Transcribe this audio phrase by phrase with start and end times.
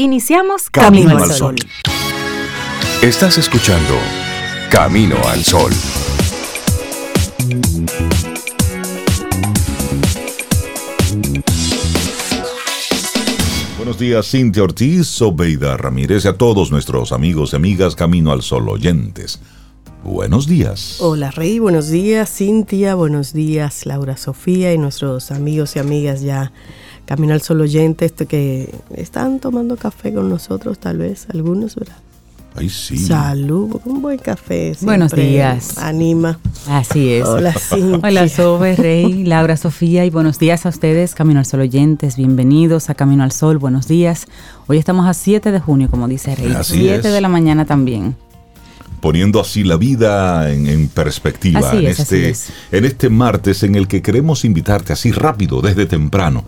[0.00, 1.56] Iniciamos Camino, al Sol.
[3.02, 3.94] Estás escuchando
[4.70, 5.72] Camino al Sol.
[13.76, 18.42] Buenos días, Cintia Ortiz, Sobeida Ramírez y a todos nuestros amigos y amigas Camino al
[18.42, 19.40] Sol oyentes.
[20.04, 20.98] Buenos días.
[21.00, 26.52] Hola Rey, buenos días Cintia, buenos días Laura Sofía y nuestros amigos y amigas ya
[27.08, 31.96] Camino al Sol oyentes que están tomando café con nosotros, tal vez algunos, ¿verdad?
[32.54, 32.98] Ay, sí.
[32.98, 34.76] Salud, un buen café.
[34.82, 35.78] Buenos días.
[35.78, 36.38] Anima.
[36.68, 37.24] Así es.
[37.26, 38.00] Hola, Cintia.
[38.06, 42.18] Hola, Sobe, Rey, Laura, Sofía y buenos días a ustedes, Camino al Sol oyentes.
[42.18, 44.26] Bienvenidos a Camino al Sol, buenos días.
[44.66, 46.52] Hoy estamos a 7 de junio, como dice Rey.
[46.52, 47.14] Así 7 es.
[47.14, 48.16] de la mañana también.
[49.00, 52.48] poniendo así la vida en, en perspectiva Así en, es, así este, es.
[52.70, 56.44] en este martes en el que queremos invitarte así rápido, desde temprano,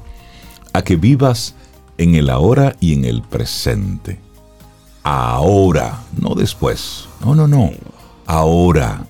[0.72, 1.54] a que vivas
[1.98, 4.20] en el ahora y en el presente.
[5.02, 7.08] Ahora, no después.
[7.24, 7.70] No, no, no.
[8.26, 9.06] Ahora.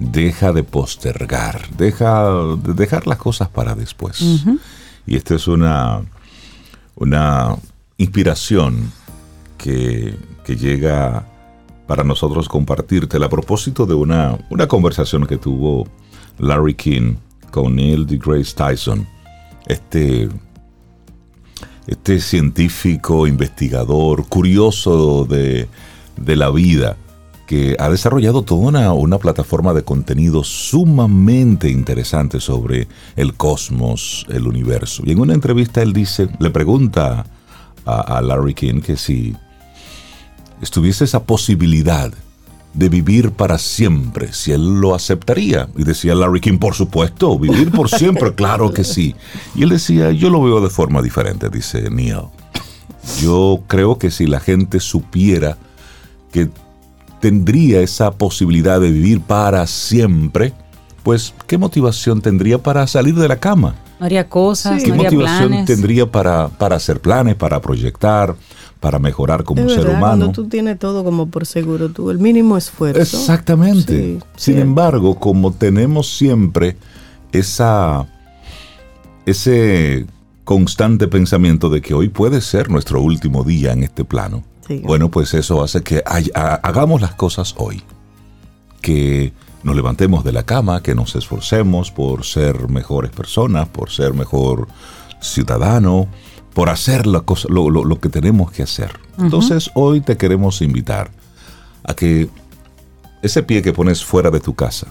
[0.00, 4.44] Deja de postergar, deja de dejar las cosas para después.
[5.06, 6.02] Y esta es una,
[6.96, 7.56] una
[7.96, 8.92] inspiración
[9.56, 11.24] que, que llega
[11.86, 15.86] para nosotros compartírtela a propósito de una, una conversación que tuvo
[16.38, 17.14] Larry King
[17.50, 19.06] con Neil deGrasse Tyson,
[19.66, 20.28] este,
[21.86, 25.68] este científico, investigador, curioso de,
[26.16, 26.96] de la vida,
[27.46, 34.46] que ha desarrollado toda una, una plataforma de contenido sumamente interesante sobre el cosmos, el
[34.46, 35.02] universo.
[35.04, 37.26] Y en una entrevista él dice, le pregunta
[37.84, 39.36] a, a Larry King que si
[40.62, 42.12] estuviese esa posibilidad
[42.74, 45.68] de vivir para siempre, si él lo aceptaría.
[45.76, 49.14] Y decía Larry King, por supuesto, vivir por siempre, claro que sí.
[49.54, 52.22] Y él decía, yo lo veo de forma diferente, dice Neil.
[53.20, 55.56] Yo creo que si la gente supiera
[56.32, 56.48] que
[57.20, 60.52] tendría esa posibilidad de vivir para siempre,
[61.02, 63.76] pues ¿qué motivación tendría para salir de la cama?
[64.00, 64.86] No haría cosas, Sí.
[64.86, 65.66] ¿Qué no haría motivación planes.
[65.66, 68.34] tendría para, para hacer planes, para proyectar,
[68.84, 70.26] para mejorar como Es ser verdad, humano?
[70.26, 73.00] cuando tú tienes todo como por seguro, tú el mínimo esfuerzo.
[73.00, 73.96] Exactamente.
[73.96, 74.60] Sí, Sin sí.
[74.60, 76.76] embargo, como tenemos siempre
[77.32, 78.06] esa,
[79.24, 80.04] ese
[80.44, 84.82] constante pensamiento de que hoy puede ser nuestro último día en este plano, Sí.
[84.84, 87.82] bueno, pues eso hace que hay- ha- hagamos las cosas hoy.
[88.82, 94.12] Que nos levantemos de la cama, que nos esforcemos por ser mejores personas, por ser
[94.12, 94.68] mejor
[95.22, 96.06] ciudadano,
[96.54, 98.98] por hacer la cosa, lo, lo- lo que tenemos que hacer.
[99.18, 101.10] Entonces hoy te queremos invitar
[101.84, 102.28] a que
[103.22, 104.86] ese pie que pones fuera de tu casa,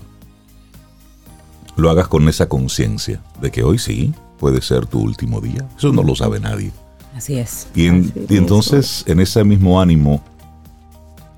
[1.76, 5.68] lo hagas con esa conciencia de que hoy sí puede ser tu último día.
[5.78, 6.72] Eso no lo sabe nadie.
[7.16, 7.68] Así es.
[7.76, 10.24] Y, en- Así y entonces, en ese mismo ánimo,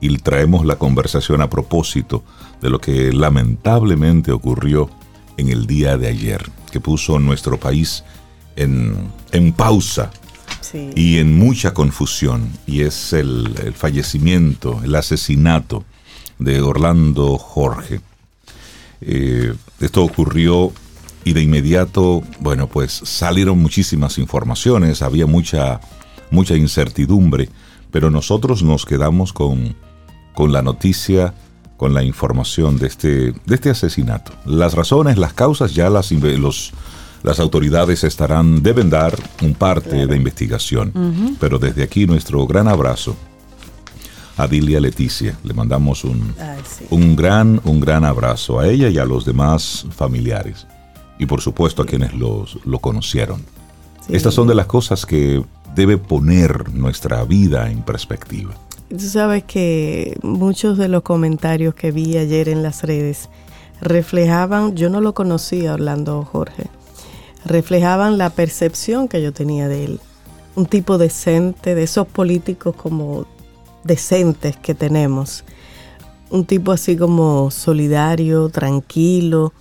[0.01, 2.23] y traemos la conversación a propósito
[2.61, 4.89] de lo que lamentablemente ocurrió
[5.37, 8.03] en el día de ayer, que puso nuestro país
[8.55, 10.11] en, en pausa
[10.61, 10.89] Sí.
[10.95, 15.83] y en mucha confusión, y es el, el fallecimiento, el asesinato
[16.39, 18.01] de Orlando Jorge.
[19.01, 20.71] Eh, esto ocurrió
[21.23, 25.81] y de inmediato, bueno, pues salieron muchísimas informaciones, había mucha,
[26.31, 27.49] mucha incertidumbre,
[27.91, 29.75] pero nosotros nos quedamos con,
[30.33, 31.35] con la noticia,
[31.77, 34.31] con la información de este, de este asesinato.
[34.45, 36.71] Las razones, las causas, ya las, los,
[37.25, 41.35] las autoridades estarán, deben dar un parte de investigación.
[41.39, 43.15] Pero desde aquí nuestro gran abrazo
[44.37, 45.35] a Dilia Leticia.
[45.43, 46.85] Le mandamos un, Ay, sí.
[46.91, 50.67] un gran, un gran abrazo a ella y a los demás familiares.
[51.17, 53.41] Y por supuesto a quienes los, lo conocieron.
[54.05, 54.15] Sí.
[54.15, 55.43] Estas son de las cosas que
[55.73, 58.53] debe poner nuestra vida en perspectiva.
[58.89, 63.29] Tú sabes que muchos de los comentarios que vi ayer en las redes
[63.81, 66.67] reflejaban, yo no lo conocía Orlando Jorge,
[67.45, 69.99] reflejaban la percepción que yo tenía de él.
[70.55, 73.25] Un tipo decente, de esos políticos como
[73.83, 75.43] decentes que tenemos.
[76.29, 79.53] Un tipo así como solidario, tranquilo,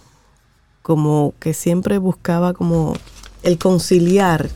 [0.82, 2.94] como que siempre buscaba como
[3.42, 4.48] el conciliar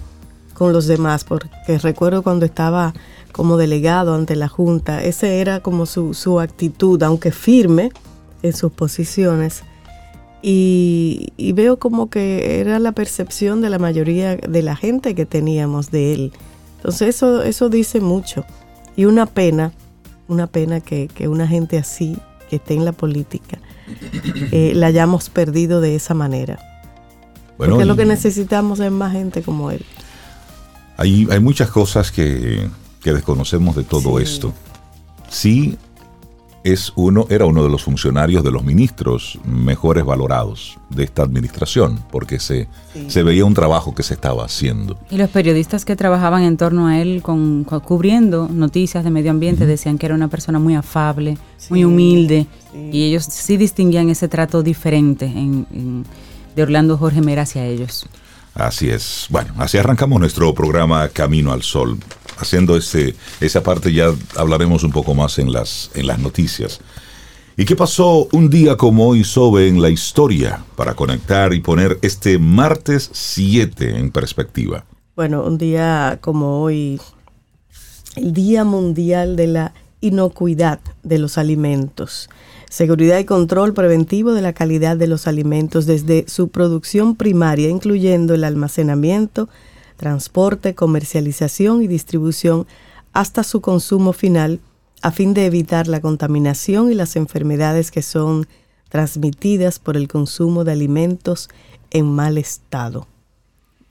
[0.55, 1.49] con los demás, porque
[1.79, 2.95] recuerdo cuando estaba
[3.33, 7.93] como delegado ante la Junta, esa era como su, su actitud, aunque firme
[8.43, 9.63] en sus posiciones.
[10.41, 15.27] Y, y veo como que era la percepción de la mayoría de la gente que
[15.27, 16.33] teníamos de él.
[16.77, 18.45] Entonces eso, eso dice mucho.
[18.97, 19.73] Y una pena,
[20.29, 22.17] una pena que, que una gente así,
[22.49, 23.59] que esté en la política,
[24.53, 26.59] eh, la hayamos perdido de esa manera.
[27.57, 29.85] Bueno, Porque lo que necesitamos es más gente como él.
[30.97, 32.69] hay, hay muchas cosas que,
[33.03, 34.53] que desconocemos de todo esto.
[35.29, 35.77] Sí
[36.73, 42.01] es uno, era uno de los funcionarios de los ministros mejores valorados de esta administración,
[42.11, 42.69] porque se,
[43.09, 44.99] se veía un trabajo que se estaba haciendo.
[45.11, 49.67] Y los periodistas que trabajaban en torno a él, con, cubriendo noticias de medio ambiente,
[49.67, 51.39] decían que era una persona muy afable,
[51.71, 52.47] muy humilde,
[52.93, 55.33] y ellos sí distinguían ese trato diferente
[56.57, 58.07] de Orlando Jorge Mera hacia ellos.
[58.55, 59.27] Así es.
[59.31, 61.99] Bueno, así arrancamos nuestro programa Camino al Sol
[62.39, 66.81] haciendo ese, esa parte ya hablaremos un poco más en las, en las noticias.
[67.57, 71.99] ¿Y qué pasó un día como hoy, Sobe, en la historia para conectar y poner
[72.03, 74.85] este martes 7 en perspectiva?
[75.17, 77.01] Bueno, un día como hoy,
[78.15, 82.31] el Día Mundial de la Inocuidad de los Alimentos.
[82.69, 88.35] Seguridad y control preventivo de la calidad de los alimentos desde su producción primaria, incluyendo
[88.35, 89.49] el almacenamiento,
[89.97, 92.67] transporte, comercialización y distribución
[93.13, 94.61] hasta su consumo final
[95.01, 98.47] a fin de evitar la contaminación y las enfermedades que son
[98.89, 101.49] transmitidas por el consumo de alimentos
[101.91, 103.07] en mal estado.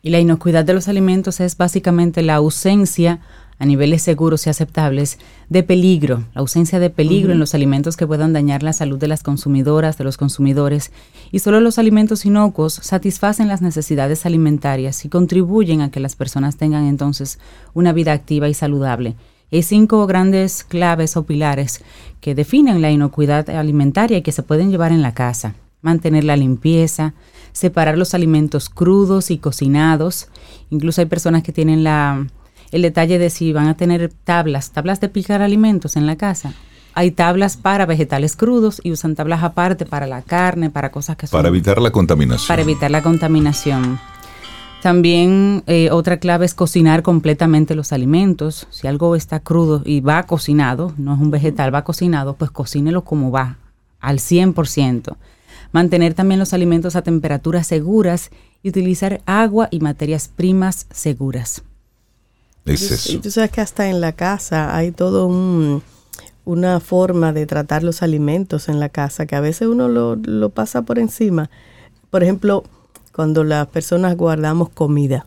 [0.01, 3.21] Y la inocuidad de los alimentos es básicamente la ausencia
[3.59, 5.17] a niveles seguros y aceptables
[5.49, 9.07] de peligro, la ausencia de peligro en los alimentos que puedan dañar la salud de
[9.07, 10.91] las consumidoras, de los consumidores,
[11.31, 16.57] y solo los alimentos inocuos satisfacen las necesidades alimentarias y contribuyen a que las personas
[16.57, 17.39] tengan entonces
[17.73, 19.15] una vida activa y saludable.
[19.51, 21.81] Hay cinco grandes claves o pilares
[22.19, 25.55] que definen la inocuidad alimentaria y que se pueden llevar en la casa.
[25.81, 27.13] Mantener la limpieza,
[27.53, 30.27] separar los alimentos crudos y cocinados.
[30.69, 32.27] Incluso hay personas que tienen la
[32.71, 36.53] el detalle de si van a tener tablas, tablas de picar alimentos en la casa.
[36.93, 41.27] Hay tablas para vegetales crudos y usan tablas aparte para la carne, para cosas que
[41.27, 41.37] son...
[41.37, 42.47] Para evitar la contaminación.
[42.47, 43.99] Para evitar la contaminación.
[44.81, 48.67] También eh, otra clave es cocinar completamente los alimentos.
[48.69, 53.03] Si algo está crudo y va cocinado, no es un vegetal, va cocinado, pues cocínelo
[53.03, 53.57] como va,
[53.99, 55.15] al 100%.
[55.71, 58.31] Mantener también los alimentos a temperaturas seguras
[58.63, 61.63] y utilizar agua y materias primas seguras.
[62.67, 65.27] Y tú sabes que hasta en la casa hay todo
[66.45, 70.81] una forma de tratar los alimentos en la casa que a veces uno lo, pasa
[70.81, 71.49] por encima.
[72.09, 72.63] Por ejemplo,
[73.13, 75.25] cuando las personas guardamos comida.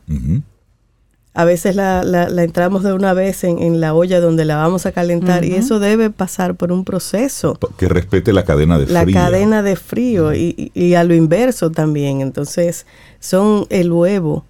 [1.33, 2.03] A veces la,
[2.43, 6.11] entramos de una vez en, la olla donde la vamos a calentar y eso debe
[6.11, 7.59] pasar por un proceso.
[7.77, 8.95] Que respete la cadena de frío.
[8.95, 12.21] La cadena de frío y, y, a lo inverso también.
[12.21, 12.87] Entonces,
[13.21, 14.45] son el huevo.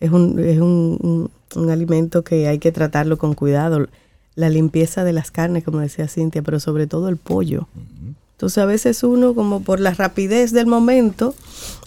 [0.00, 1.30] Es un, es un, un
[1.70, 3.88] alimento que hay que tratarlo con cuidado.
[4.34, 7.66] La limpieza de las carnes, como decía Cintia, pero sobre todo el pollo.
[8.32, 11.34] Entonces a veces uno, como por la rapidez del momento,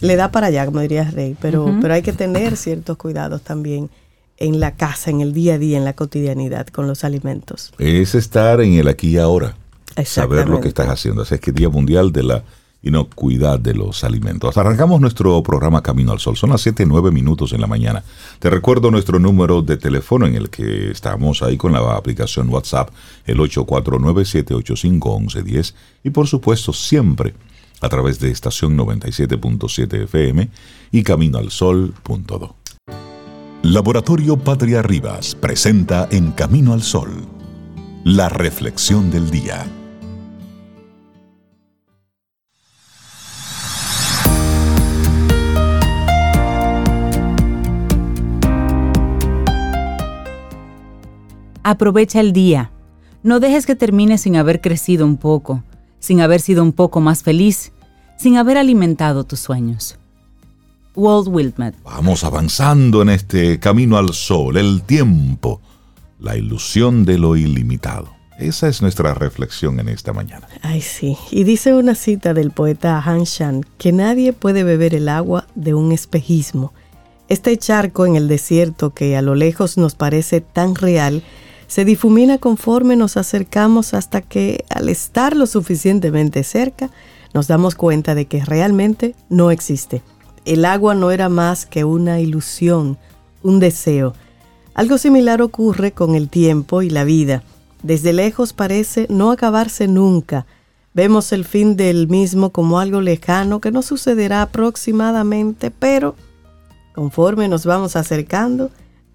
[0.00, 3.88] le da para allá, como diría Rey, pero, pero hay que tener ciertos cuidados también
[4.36, 7.72] en la casa, en el día a día, en la cotidianidad con los alimentos.
[7.78, 9.56] Es estar en el aquí y ahora.
[10.04, 11.22] Saber lo que estás haciendo.
[11.22, 12.44] Así es que Día Mundial de la
[12.82, 14.56] inocuidad de los alimentos.
[14.56, 16.36] Arrancamos nuestro programa Camino al Sol.
[16.36, 18.04] Son las 7, 9 minutos en la mañana.
[18.38, 22.90] Te recuerdo nuestro número de teléfono en el que estamos ahí con la aplicación WhatsApp,
[23.24, 25.74] el 849-785-1110.
[26.04, 27.34] Y por supuesto, siempre
[27.80, 30.48] a través de estación 97.7 FM
[30.90, 32.56] y caminoalsol.do.
[33.62, 37.10] Laboratorio Patria Rivas presenta En Camino al Sol,
[38.04, 39.66] la reflexión del día.
[51.62, 52.70] Aprovecha el día.
[53.22, 55.62] No dejes que termine sin haber crecido un poco,
[56.00, 57.72] sin haber sido un poco más feliz,
[58.18, 59.96] sin haber alimentado tus sueños.
[60.94, 61.74] Walt Whitman.
[61.84, 65.60] Vamos avanzando en este camino al sol, el tiempo,
[66.18, 68.10] la ilusión de lo ilimitado.
[68.38, 70.48] Esa es nuestra reflexión en esta mañana.
[70.62, 71.16] Ay, sí.
[71.30, 75.74] Y dice una cita del poeta Han Shan que nadie puede beber el agua de
[75.74, 76.72] un espejismo.
[77.28, 81.22] Este charco en el desierto que a lo lejos nos parece tan real
[81.72, 86.90] se difumina conforme nos acercamos hasta que al estar lo suficientemente cerca
[87.32, 90.02] nos damos cuenta de que realmente no existe.
[90.44, 92.98] El agua no era más que una ilusión,
[93.42, 94.12] un deseo.
[94.74, 97.42] Algo similar ocurre con el tiempo y la vida.
[97.82, 100.44] Desde lejos parece no acabarse nunca.
[100.92, 106.16] Vemos el fin del mismo como algo lejano que no sucederá aproximadamente, pero
[106.94, 108.70] conforme nos vamos acercando,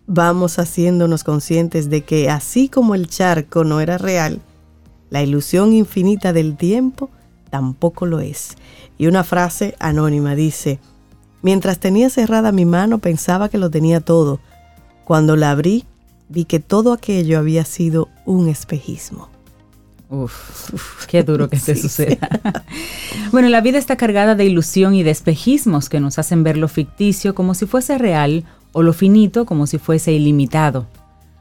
[0.07, 4.39] vamos haciéndonos conscientes de que así como el charco no era real,
[5.09, 7.09] la ilusión infinita del tiempo
[7.49, 8.55] tampoco lo es.
[8.97, 10.79] Y una frase anónima dice,
[11.41, 14.39] mientras tenía cerrada mi mano pensaba que lo tenía todo.
[15.05, 15.85] Cuando la abrí,
[16.29, 19.29] vi que todo aquello había sido un espejismo.
[20.09, 22.29] Uf, qué duro que se suceda.
[23.31, 26.67] bueno, la vida está cargada de ilusión y de espejismos que nos hacen ver lo
[26.67, 28.45] ficticio como si fuese real
[28.77, 30.85] o lo finito como si fuese ilimitado.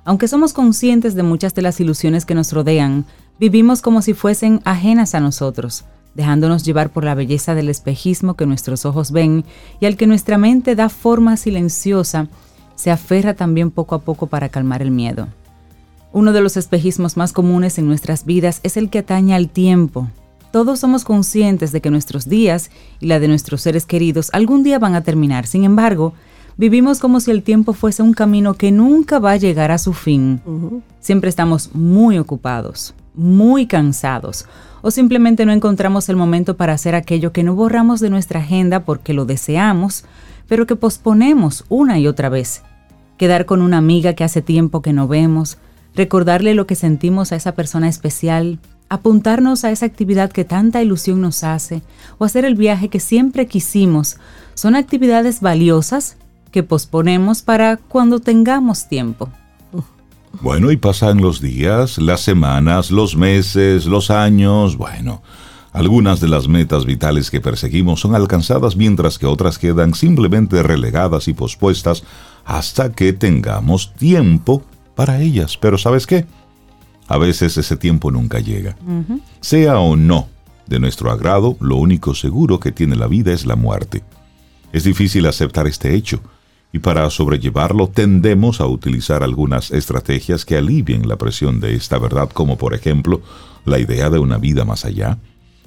[0.06, 3.04] Aunque somos conscientes de muchas de las ilusiones que nos rodean,
[3.38, 8.46] vivimos como si fuesen ajenas a nosotros, dejándonos llevar por la belleza del espejismo que
[8.46, 9.44] nuestros ojos ven
[9.80, 12.28] y al que nuestra mente da forma silenciosa,
[12.74, 15.28] se aferra también poco a poco para calmar el miedo.
[16.14, 20.08] Uno de los espejismos más comunes en nuestras vidas es el que atañe al tiempo.
[20.52, 24.78] Todos somos conscientes de que nuestros días y la de nuestros seres queridos algún día
[24.78, 25.46] van a terminar.
[25.46, 26.14] Sin embargo,
[26.56, 29.92] vivimos como si el tiempo fuese un camino que nunca va a llegar a su
[29.92, 30.40] fin.
[31.00, 34.46] Siempre estamos muy ocupados, muy cansados,
[34.82, 38.84] o simplemente no encontramos el momento para hacer aquello que no borramos de nuestra agenda
[38.84, 40.04] porque lo deseamos,
[40.48, 42.62] pero que posponemos una y otra vez.
[43.16, 45.58] Quedar con una amiga que hace tiempo que no vemos,
[45.94, 48.58] recordarle lo que sentimos a esa persona especial,
[48.88, 51.82] apuntarnos a esa actividad que tanta ilusión nos hace
[52.18, 54.18] o hacer el viaje que siempre quisimos,
[54.54, 56.16] son actividades valiosas
[56.56, 59.28] que posponemos para cuando tengamos tiempo.
[60.40, 65.20] Bueno, y pasan los días, las semanas, los meses, los años, bueno.
[65.74, 71.28] Algunas de las metas vitales que perseguimos son alcanzadas mientras que otras quedan simplemente relegadas
[71.28, 72.04] y pospuestas
[72.46, 74.62] hasta que tengamos tiempo
[74.94, 75.58] para ellas.
[75.58, 76.24] Pero ¿sabes qué?
[77.06, 78.78] A veces ese tiempo nunca llega.
[79.42, 80.28] Sea o no
[80.66, 84.02] de nuestro agrado, lo único seguro que tiene la vida es la muerte.
[84.72, 86.22] Es difícil aceptar este hecho,
[86.76, 92.28] y para sobrellevarlo tendemos a utilizar algunas estrategias que alivien la presión de esta verdad,
[92.28, 93.22] como por ejemplo
[93.64, 95.16] la idea de una vida más allá,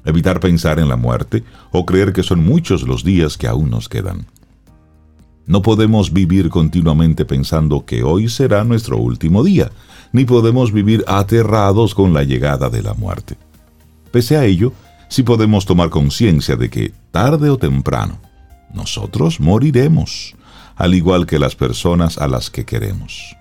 [0.06, 3.90] evitar pensar en la muerte o creer que son muchos los días que aún nos
[3.90, 4.28] quedan.
[5.48, 9.72] No podemos vivir continuamente pensando que hoy será nuestro último día,
[10.12, 13.36] ni podemos vivir aterrados con la llegada de la muerte.
[14.12, 14.74] Pese a ello,
[15.08, 18.20] sí podemos tomar conciencia de que, tarde o temprano,
[18.72, 20.36] nosotros moriremos,
[20.80, 23.36] al igual que las personas a las que queremos.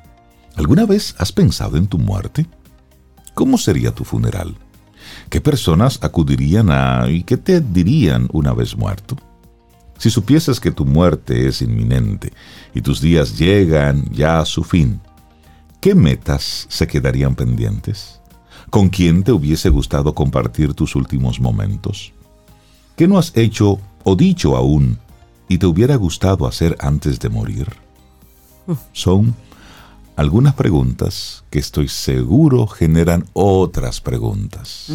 [0.56, 2.46] ¿Alguna vez has pensado en tu muerte?
[3.34, 4.56] ¿Cómo sería tu funeral?
[5.30, 9.16] ¿Qué personas acudirían a y qué te dirían una vez muerto?
[9.98, 12.32] Si supieses que tu muerte es inminente
[12.74, 15.00] y tus días llegan ya a su fin,
[15.80, 18.20] ¿qué metas se quedarían pendientes?
[18.68, 22.12] ¿Con quién te hubiese gustado compartir tus últimos momentos?
[22.96, 24.98] ¿Qué no has hecho o dicho aún
[25.48, 27.68] y te hubiera gustado hacer antes de morir?
[28.92, 29.34] Son
[30.16, 34.86] algunas preguntas que estoy seguro generan otras preguntas.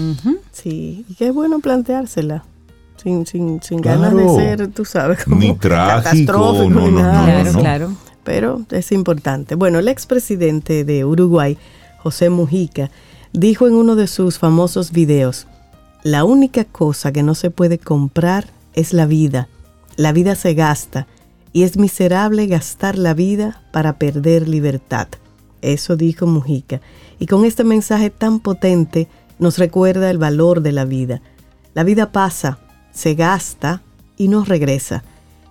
[0.51, 2.43] Sí, y qué bueno planteársela
[3.03, 7.93] sin, sin, sin ganas de ser, tú sabes, como ni trágico, no, no, claro, claro.
[8.23, 9.55] Pero es importante.
[9.55, 11.57] Bueno, el expresidente de Uruguay,
[11.99, 12.89] José Mujica,
[13.33, 15.47] dijo en uno de sus famosos videos,
[16.03, 19.49] la única cosa que no se puede comprar es la vida.
[19.95, 21.07] La vida se gasta
[21.51, 25.07] y es miserable gastar la vida para perder libertad.
[25.61, 26.81] Eso dijo Mujica.
[27.19, 29.07] Y con este mensaje tan potente
[29.39, 31.21] nos recuerda el valor de la vida.
[31.73, 32.59] La vida pasa,
[32.91, 33.81] se gasta
[34.17, 35.03] y no regresa.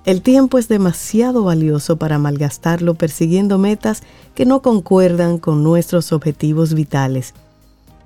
[0.04, 4.02] El tiempo es demasiado valioso para malgastarlo persiguiendo metas
[4.34, 7.34] que no concuerdan con nuestros objetivos vitales.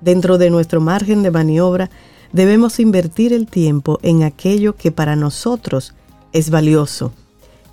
[0.01, 1.89] Dentro de nuestro margen de maniobra,
[2.31, 5.95] debemos invertir el tiempo en aquello que para nosotros
[6.33, 7.13] es valioso.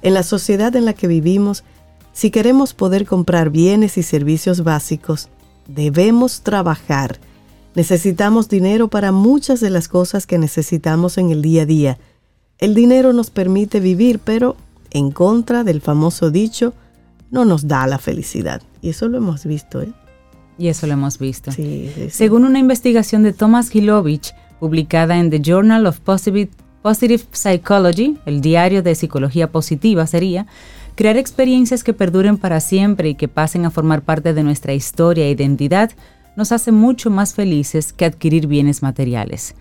[0.03, 1.65] En la sociedad en la que vivimos,
[2.13, 5.29] si queremos poder comprar bienes y servicios básicos,
[5.67, 7.19] debemos trabajar
[7.75, 11.99] Necesitamos dinero para muchas de las cosas que necesitamos en el día a día.
[12.59, 14.57] El dinero nos permite vivir, pero
[14.91, 16.73] en contra del famoso dicho,
[17.33, 18.63] no nos da la felicidad.
[18.81, 19.93] Y eso lo hemos visto, ¿eh?
[20.57, 21.51] Y eso lo hemos visto.
[22.11, 26.51] Según una investigación de Thomas Gilovich, publicada en The Journal of Positive,
[26.85, 30.47] Positive Psychology, el diario de psicología positiva sería,
[30.95, 35.25] crear experiencias que perduren para siempre y que pasen a formar parte de nuestra historia
[35.25, 35.93] e identidad
[36.37, 39.55] nos hace mucho más felices que adquirir bienes materiales.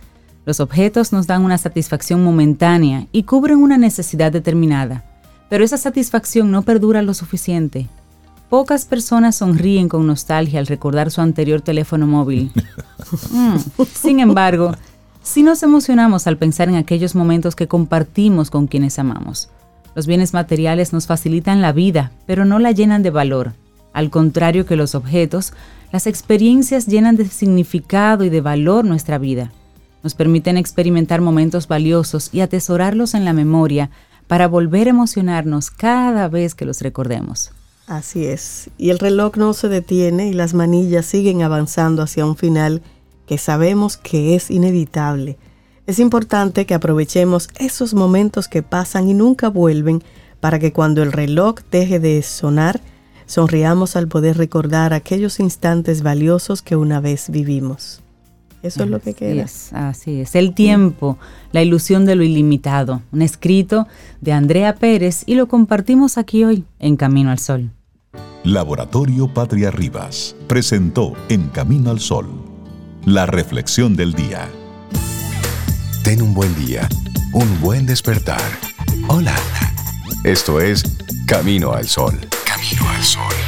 [0.46, 5.06] Los objetos nos dan una satisfacción momentánea y cubren una necesidad determinada,
[5.50, 7.88] pero esa satisfacción no perdura lo suficiente.
[8.50, 12.52] Pocas personas sonríen con nostalgia al recordar su anterior teléfono móvil.
[13.32, 13.58] Mm.
[13.94, 14.72] Sin embargo,
[15.24, 19.50] sí nos emocionamos al pensar en aquellos momentos que compartimos con quienes amamos.
[19.96, 23.54] Los bienes materiales nos facilitan la vida, pero no la llenan de valor.
[23.94, 25.54] Al contrario que los objetos,
[25.92, 29.52] las experiencias llenan de significado y de valor nuestra vida.
[30.02, 33.90] Nos permiten experimentar momentos valiosos y atesorarlos en la memoria
[34.28, 37.52] para volver a emocionarnos cada vez que los recordemos.
[37.88, 38.70] Así es.
[38.78, 42.82] Y el reloj no se detiene y las manillas siguen avanzando hacia un final
[43.26, 45.38] que sabemos que es inevitable.
[45.86, 50.04] Es importante que aprovechemos esos momentos que pasan y nunca vuelven
[50.40, 52.82] para que cuando el reloj deje de sonar,
[53.26, 58.02] sonriamos al poder recordar aquellos instantes valiosos que una vez vivimos.
[58.62, 59.46] Eso es lo que queda.
[59.74, 60.36] así es.
[60.36, 61.18] El tiempo,
[61.52, 63.02] la ilusión de lo ilimitado.
[63.12, 63.88] Un escrito
[64.22, 67.72] de Andrea Pérez y lo compartimos aquí hoy en Camino al Sol.
[68.46, 72.53] Laboratorio Patria Rivas presentó En Camino al Sol
[73.06, 74.50] la reflexión del día.
[76.04, 76.88] Ten un buen día,
[77.34, 78.42] un buen despertar.
[79.08, 79.36] Hola.
[80.24, 80.84] Esto es
[81.28, 82.20] Camino al Sol.
[82.46, 83.43] Camino al Sol.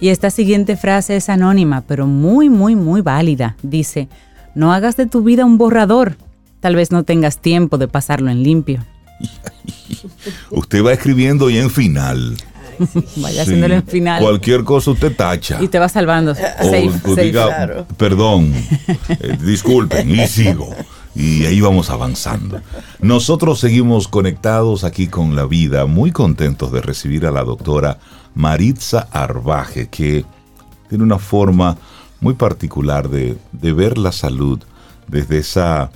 [0.00, 3.56] Y esta siguiente frase es anónima, pero muy, muy, muy válida.
[3.62, 4.08] Dice,
[4.54, 6.16] no hagas de tu vida un borrador.
[6.60, 8.84] Tal vez no tengas tiempo de pasarlo en limpio.
[10.50, 12.36] usted va escribiendo y en final.
[13.16, 14.22] Vaya haciéndolo en final.
[14.22, 15.62] Cualquier cosa usted tacha.
[15.62, 16.34] Y te va salvando.
[17.96, 18.52] Perdón,
[19.08, 20.74] eh, disculpen, y sigo.
[21.14, 22.60] Y ahí vamos avanzando.
[23.00, 27.98] Nosotros seguimos conectados aquí con la vida, muy contentos de recibir a la doctora
[28.36, 30.24] Maritza Arbaje, que
[30.88, 31.78] tiene una forma
[32.20, 34.62] muy particular de, ver la salud
[35.08, 35.90] desde esa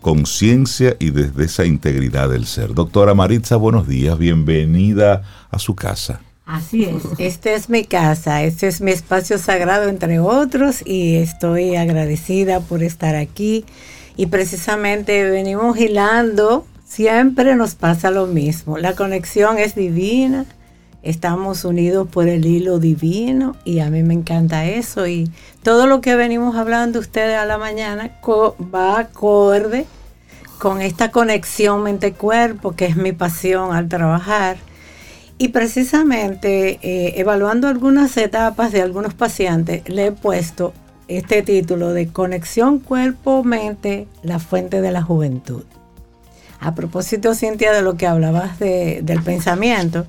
[0.00, 2.72] conciencia y desde esa integridad del ser.
[2.72, 6.22] Doctora Maritza, buenos días, bienvenida a su casa.
[6.46, 11.76] Así es, esta es mi casa, este es mi espacio sagrado entre otros y estoy
[11.76, 13.66] agradecida por estar aquí
[14.16, 20.46] y precisamente venimos hilando, siempre nos pasa lo mismo, la conexión es divina,
[21.02, 25.30] estamos unidos por el hilo divino y a mí me encanta eso y
[25.62, 29.86] todo lo que venimos hablando ustedes a la mañana va acorde
[30.58, 34.58] con esta conexión mente-cuerpo que es mi pasión al trabajar.
[35.38, 40.72] Y precisamente eh, evaluando algunas etapas de algunos pacientes, le he puesto
[41.08, 45.64] este título de Conexión Cuerpo-Mente, la fuente de la juventud.
[46.60, 50.06] A propósito, Cintia, de lo que hablabas del pensamiento,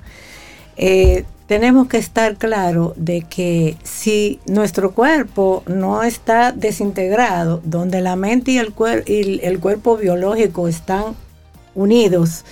[0.76, 8.16] eh, tenemos que estar claro de que si nuestro cuerpo no está desintegrado, donde la
[8.16, 8.72] mente y el,
[9.06, 11.14] y el cuerpo biológico están
[11.74, 12.44] unidos,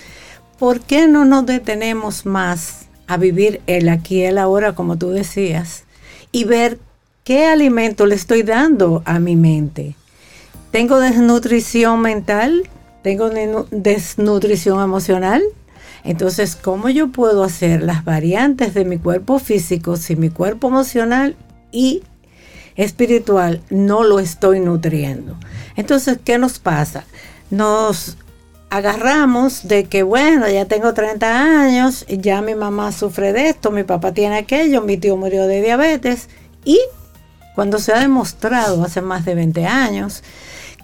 [0.59, 5.09] ¿por qué no nos detenemos más a vivir el aquí y el ahora, como tú
[5.09, 5.85] decías,
[6.31, 6.77] y ver
[7.23, 9.95] qué alimento le estoy dando a mi mente?
[10.71, 12.69] ¿Tengo desnutrición mental?
[13.01, 13.29] ¿Tengo
[13.71, 15.43] desnutrición emocional?
[16.03, 21.35] Entonces, ¿cómo yo puedo hacer las variantes de mi cuerpo físico si mi cuerpo emocional
[21.71, 22.03] y
[22.75, 25.37] espiritual no lo estoy nutriendo?
[25.75, 27.05] Entonces, ¿qué nos pasa?
[27.49, 28.17] Nos
[28.69, 33.83] agarramos de que, bueno, ya tengo 30 años, ya mi mamá sufre de esto, mi
[33.83, 36.27] papá tiene aquello, mi tío murió de diabetes
[36.65, 36.79] y
[37.53, 40.23] cuando se ha demostrado hace más de 20 años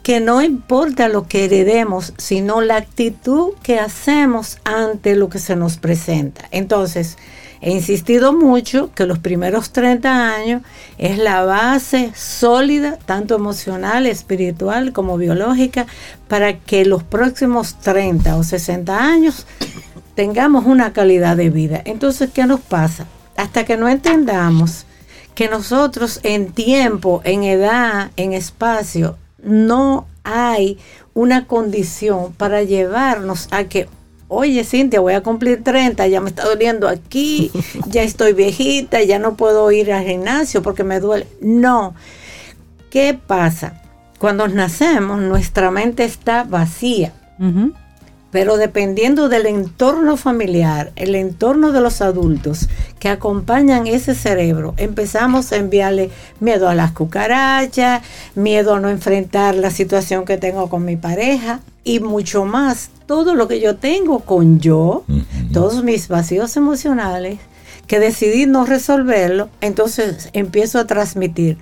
[0.09, 5.55] que no importa lo que heredemos, sino la actitud que hacemos ante lo que se
[5.55, 6.45] nos presenta.
[6.49, 7.19] Entonces,
[7.61, 10.63] he insistido mucho que los primeros 30 años
[10.97, 15.85] es la base sólida, tanto emocional, espiritual como biológica,
[16.27, 19.45] para que los próximos 30 o 60 años
[20.15, 21.83] tengamos una calidad de vida.
[21.85, 23.05] Entonces, ¿qué nos pasa?
[23.37, 24.87] Hasta que no entendamos
[25.35, 30.77] que nosotros en tiempo, en edad, en espacio, no hay
[31.13, 33.87] una condición para llevarnos a que,
[34.27, 37.51] oye Cintia, voy a cumplir 30, ya me está doliendo aquí,
[37.87, 41.27] ya estoy viejita, ya no puedo ir al gimnasio porque me duele.
[41.41, 41.95] No.
[42.89, 43.81] ¿Qué pasa?
[44.19, 47.13] Cuando nacemos, nuestra mente está vacía.
[48.31, 55.51] Pero dependiendo del entorno familiar, el entorno de los adultos que acompañan ese cerebro, empezamos
[55.51, 58.03] a enviarle miedo a las cucarachas,
[58.35, 63.33] miedo a no enfrentar la situación que tengo con mi pareja y mucho más, todo
[63.33, 65.05] lo que yo tengo con yo,
[65.51, 67.39] todos mis vacíos emocionales,
[67.87, 71.57] que decidí no resolverlo, entonces empiezo a transmitir,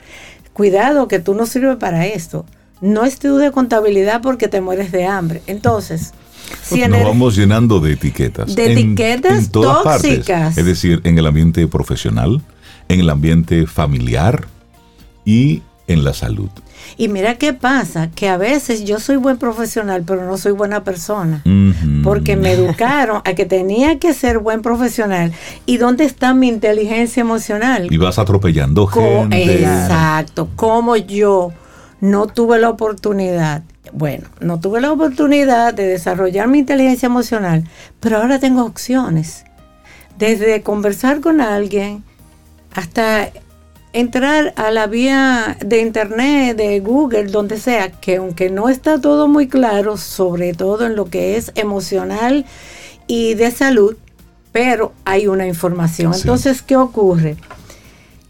[0.51, 2.45] cuidado que tú no sirves para esto,
[2.81, 5.41] no estudio contabilidad porque te mueres de hambre.
[5.47, 6.13] Entonces,
[6.89, 8.55] nos vamos llenando de etiquetas.
[8.55, 10.57] De etiquetas tóxicas.
[10.57, 12.41] Es decir, en el ambiente profesional,
[12.89, 14.47] en el ambiente familiar
[15.25, 16.49] y en la salud.
[16.97, 20.83] Y mira qué pasa, que a veces yo soy buen profesional, pero no soy buena
[20.83, 21.43] persona,
[22.03, 25.31] porque me educaron a que tenía que ser buen profesional.
[25.65, 27.87] ¿Y dónde está mi inteligencia emocional?
[27.91, 29.61] Y vas atropellando Co- gente.
[29.63, 31.51] Exacto, como yo
[31.99, 37.63] no tuve la oportunidad, bueno, no tuve la oportunidad de desarrollar mi inteligencia emocional,
[37.99, 39.45] pero ahora tengo opciones.
[40.17, 42.03] Desde conversar con alguien
[42.73, 43.29] hasta
[43.93, 49.27] entrar a la vía de internet, de Google, donde sea, que aunque no está todo
[49.27, 52.45] muy claro, sobre todo en lo que es emocional
[53.07, 53.95] y de salud,
[54.51, 56.13] pero hay una información.
[56.13, 57.37] Entonces, ¿qué ocurre?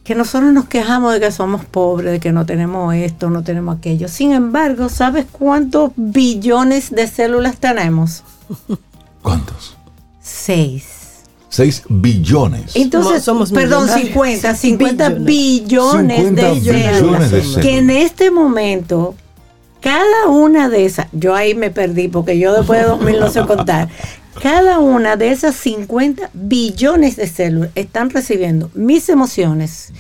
[0.08, 3.78] Que nosotros nos quejamos de que somos pobres, de que no tenemos esto, no tenemos
[3.78, 4.08] aquello.
[4.08, 8.24] Sin embargo, ¿sabes cuántos billones de células tenemos?
[9.22, 9.76] ¿Cuántos?
[10.22, 10.86] Seis.
[11.50, 12.76] 6 billones.
[12.76, 14.08] Entonces, Somos perdón, millonarios.
[14.08, 15.26] 50, 50 Billones.
[15.26, 17.32] billones, 50 de billones células.
[17.32, 17.62] de células.
[17.66, 19.16] Que en este momento,
[19.82, 23.46] cada una de esas, yo ahí me perdí porque yo después de 2000 no sé
[23.46, 23.90] contar,
[24.42, 29.92] cada una de esas 50 billones de células están recibiendo mis emociones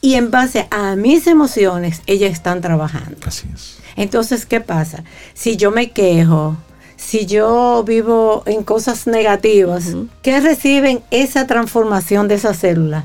[0.00, 3.18] y en base a mis emociones ellas están trabajando.
[3.26, 3.78] Así es.
[3.96, 5.04] Entonces, ¿qué pasa?
[5.34, 6.56] Si yo me quejo,
[6.96, 13.04] si yo vivo en cosas negativas, ¿qué reciben esa transformación de esa célula?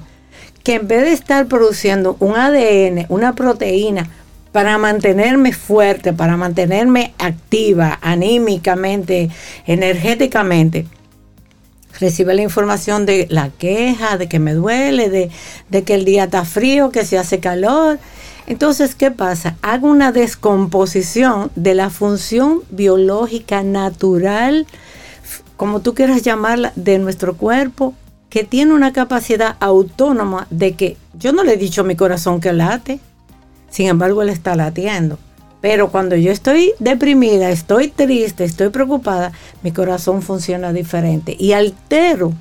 [0.63, 4.09] Que en vez de estar produciendo un ADN, una proteína,
[4.55, 9.29] para mantenerme fuerte, para mantenerme activa, anímicamente,
[9.67, 10.85] energéticamente,
[11.99, 15.29] recibe la información de la queja, de que me duele, de,
[15.69, 17.99] de que el día está frío, que se hace calor.
[18.47, 19.57] Entonces, ¿qué pasa?
[19.61, 24.67] Hago una descomposición de la función biológica natural,
[25.57, 27.93] como tú quieras llamarla, de nuestro cuerpo,
[28.29, 32.39] que tiene una capacidad autónoma de que yo no le he dicho a mi corazón
[32.39, 33.01] que late,
[33.75, 35.19] sin embargo él está latiendo.
[35.59, 39.33] Pero cuando yo estoy deprimida, estoy triste, estoy preocupada,
[39.63, 42.31] mi corazón funciona diferente y altero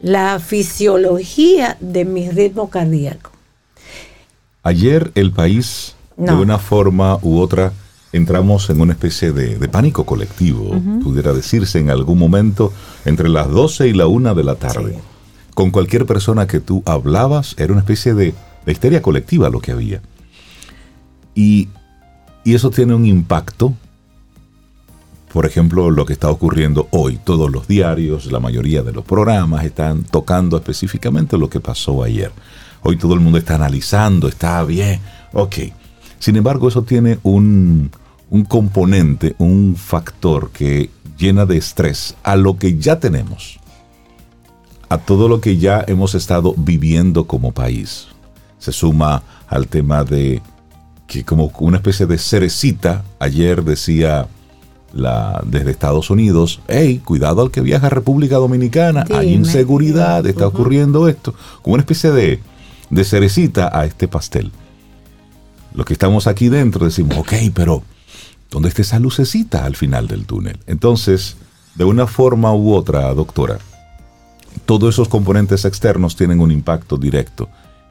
[0.00, 3.32] la fisiología de mi ritmo cardíaco.
[4.62, 7.72] Ayer el país, de una forma u otra,
[8.12, 12.72] entramos en una especie de, de pánico colectivo, pudiera decirse en algún momento,
[13.04, 14.98] entre las 12 y la 1 de la tarde.
[15.52, 18.32] Con cualquier persona que tú hablabas, era una especie de,
[18.64, 20.00] de histeria colectiva lo que había.
[21.34, 21.68] Y,
[22.44, 23.74] y eso tiene un impacto.
[25.32, 29.64] Por ejemplo, lo que está ocurriendo hoy, todos los diarios, la mayoría de los programas
[29.64, 32.32] están tocando específicamente lo que pasó ayer.
[32.82, 35.00] Hoy todo el mundo está analizando, está bien,
[35.32, 35.54] ok.
[36.18, 37.90] Sin embargo, eso tiene un,
[38.30, 43.58] un componente, un factor que llena de estrés a lo que ya tenemos,
[44.88, 48.08] a todo lo que ya hemos estado viviendo como país.
[48.58, 50.42] Se suma al tema de
[51.08, 54.28] que como una especie de cerecita, ayer decía
[54.92, 60.46] la, desde Estados Unidos, hey, cuidado al que viaja a República Dominicana, hay inseguridad, está
[60.46, 62.40] ocurriendo esto, como una especie de,
[62.90, 64.52] de cerecita a este pastel.
[65.72, 67.82] Los que estamos aquí dentro decimos, ok, pero
[68.50, 70.58] ¿dónde está esa lucecita al final del túnel?
[70.66, 71.36] Entonces,
[71.74, 73.58] de una forma u otra, doctora,
[74.66, 77.48] todos esos componentes externos tienen un impacto directo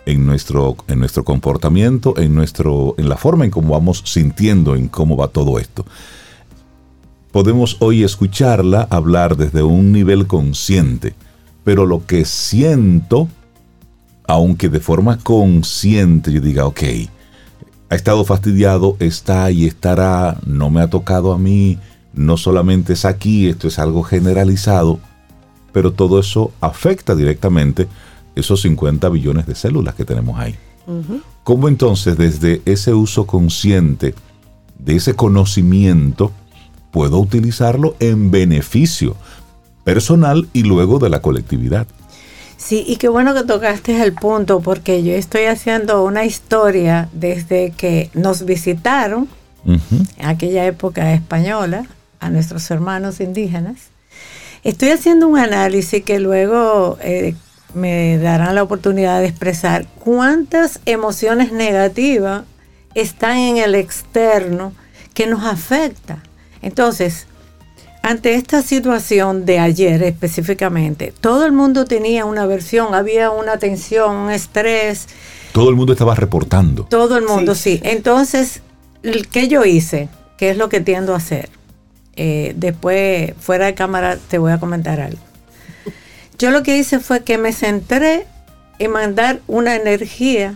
[0.08, 4.88] en nuestro, en nuestro comportamiento, en, nuestro, en la forma en cómo vamos sintiendo, en
[4.88, 5.86] cómo va todo esto.
[7.34, 11.14] Podemos hoy escucharla hablar desde un nivel consciente,
[11.66, 13.28] pero lo que siento,
[14.26, 16.84] aunque de forma consciente yo diga, ok,
[17.90, 21.80] ha estado fastidiado, está y estará, no me ha tocado a mí,
[22.14, 25.02] no solamente es aquí, esto es algo generalizado,
[25.74, 27.90] pero todo eso afecta directamente
[28.40, 30.56] esos 50 billones de células que tenemos ahí.
[31.44, 34.16] ¿Cómo entonces desde ese uso consciente
[34.80, 36.32] de ese conocimiento
[36.92, 39.16] puedo utilizarlo en beneficio
[39.84, 41.88] personal y luego de la colectividad?
[42.58, 47.72] Sí, y qué bueno que tocaste el punto, porque yo estoy haciendo una historia desde
[47.72, 49.28] que nos visitaron
[49.66, 51.86] en aquella época española
[52.20, 53.90] a nuestros hermanos indígenas.
[54.64, 57.36] Estoy haciendo un análisis que luego eh,
[57.78, 62.44] me darán la oportunidad de expresar cuántas emociones negativas
[62.96, 64.74] están en el externo
[65.14, 66.22] que nos afecta.
[66.62, 67.28] Entonces,
[68.02, 74.16] ante esta situación de ayer específicamente, todo el mundo tenía una versión, había una tensión,
[74.16, 75.08] un estrés,
[75.52, 76.84] Todo el mundo estaba reportando.
[76.86, 77.80] todo el mundo, sí.
[77.84, 78.62] Entonces,
[79.32, 80.10] ¿qué yo hice?
[80.38, 81.50] ¿Qué es lo que tiendo a hacer?
[82.16, 85.20] Eh, después, fuera de cámara, te voy a comentar algo.
[86.38, 88.28] Yo lo que hice fue que me centré
[88.80, 90.56] en mandar una energía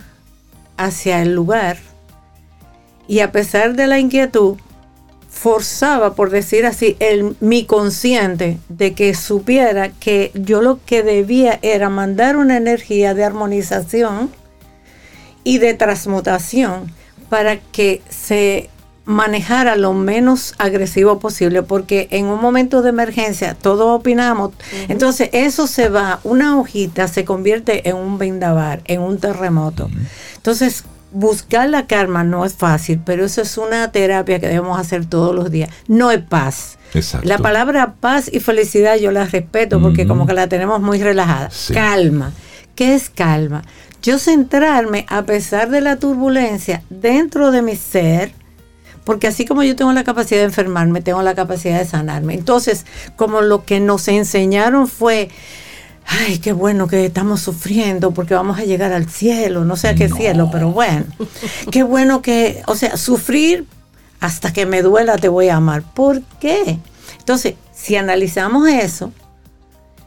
[0.77, 1.77] hacia el lugar
[3.07, 4.57] Y a pesar de la inquietud,
[5.29, 11.57] forzaba, por decir así, el, mi consciente de que supiera que yo lo que debía
[11.61, 14.29] era mandar una energía de armonización
[15.43, 16.93] y de transmutación
[17.29, 18.69] para que se
[19.11, 24.51] manejara lo menos agresivo posible, porque en un momento de emergencia todos opinamos,
[24.87, 29.89] entonces eso se va, una hojita se convierte en un vendaval, en un terremoto.
[30.35, 35.05] Entonces, buscar la karma no es fácil, pero eso es una terapia que debemos hacer
[35.05, 35.69] todos los días.
[35.87, 36.77] No es paz.
[37.23, 41.49] La palabra paz y felicidad yo la respeto porque como que la tenemos muy relajada.
[41.73, 42.31] Calma.
[42.75, 43.63] ¿Qué es calma?
[44.01, 48.33] Yo centrarme a pesar de la turbulencia dentro de mi ser,
[49.03, 52.33] porque así como yo tengo la capacidad de enfermarme, tengo la capacidad de sanarme.
[52.33, 52.85] Entonces,
[53.15, 55.29] como lo que nos enseñaron fue
[56.05, 59.95] ay, qué bueno que estamos sufriendo porque vamos a llegar al cielo, no sé a
[59.95, 61.05] qué cielo, pero bueno,
[61.71, 63.65] qué bueno que, o sea, sufrir
[64.19, 65.83] hasta que me duela te voy a amar.
[65.83, 66.79] ¿Por qué?
[67.17, 69.11] Entonces, si analizamos eso,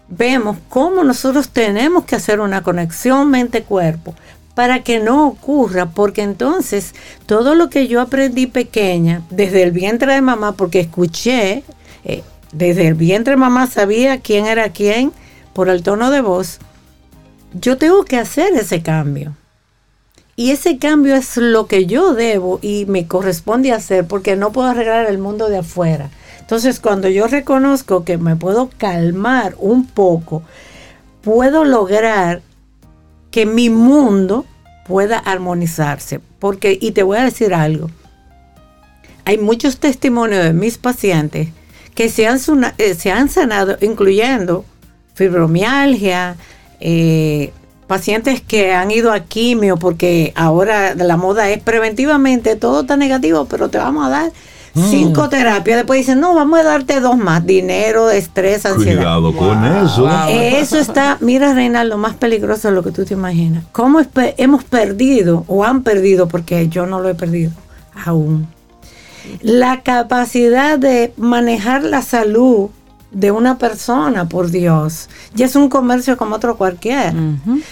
[0.08, 4.14] vemos cómo nosotros tenemos que hacer una conexión mente-cuerpo
[4.54, 6.94] para que no ocurra, porque entonces
[7.26, 11.64] todo lo que yo aprendí pequeña, desde el vientre de mamá, porque escuché,
[12.04, 15.12] eh, desde el vientre de mamá sabía quién era quién,
[15.52, 16.58] por el tono de voz,
[17.52, 19.34] yo tengo que hacer ese cambio.
[20.36, 24.68] Y ese cambio es lo que yo debo y me corresponde hacer porque no puedo
[24.68, 26.10] arreglar el mundo de afuera.
[26.40, 30.42] Entonces, cuando yo reconozco que me puedo calmar un poco,
[31.22, 32.42] puedo lograr
[33.34, 34.46] que mi mundo
[34.86, 36.20] pueda armonizarse.
[36.38, 37.90] Porque, y te voy a decir algo,
[39.24, 41.48] hay muchos testimonios de mis pacientes
[41.96, 42.38] que se han,
[42.78, 44.64] eh, se han sanado, incluyendo
[45.14, 46.36] fibromialgia,
[46.78, 47.52] eh,
[47.88, 53.46] pacientes que han ido a quimio porque ahora la moda es preventivamente, todo está negativo,
[53.46, 54.32] pero te vamos a dar.
[54.74, 55.78] Cinco terapias.
[55.78, 58.96] Después dicen, no, vamos a darte dos más, dinero, estrés, ansiedad.
[58.96, 60.08] Cuidado con eso.
[60.28, 63.64] Eso está, mira Reina, lo más peligroso de lo que tú te imaginas.
[63.72, 64.00] ¿Cómo
[64.36, 67.52] hemos perdido o han perdido, porque yo no lo he perdido
[68.04, 68.48] aún,
[69.40, 72.70] la capacidad de manejar la salud
[73.14, 75.08] de una persona, por Dios.
[75.34, 77.14] Ya es un comercio como otro cualquiera.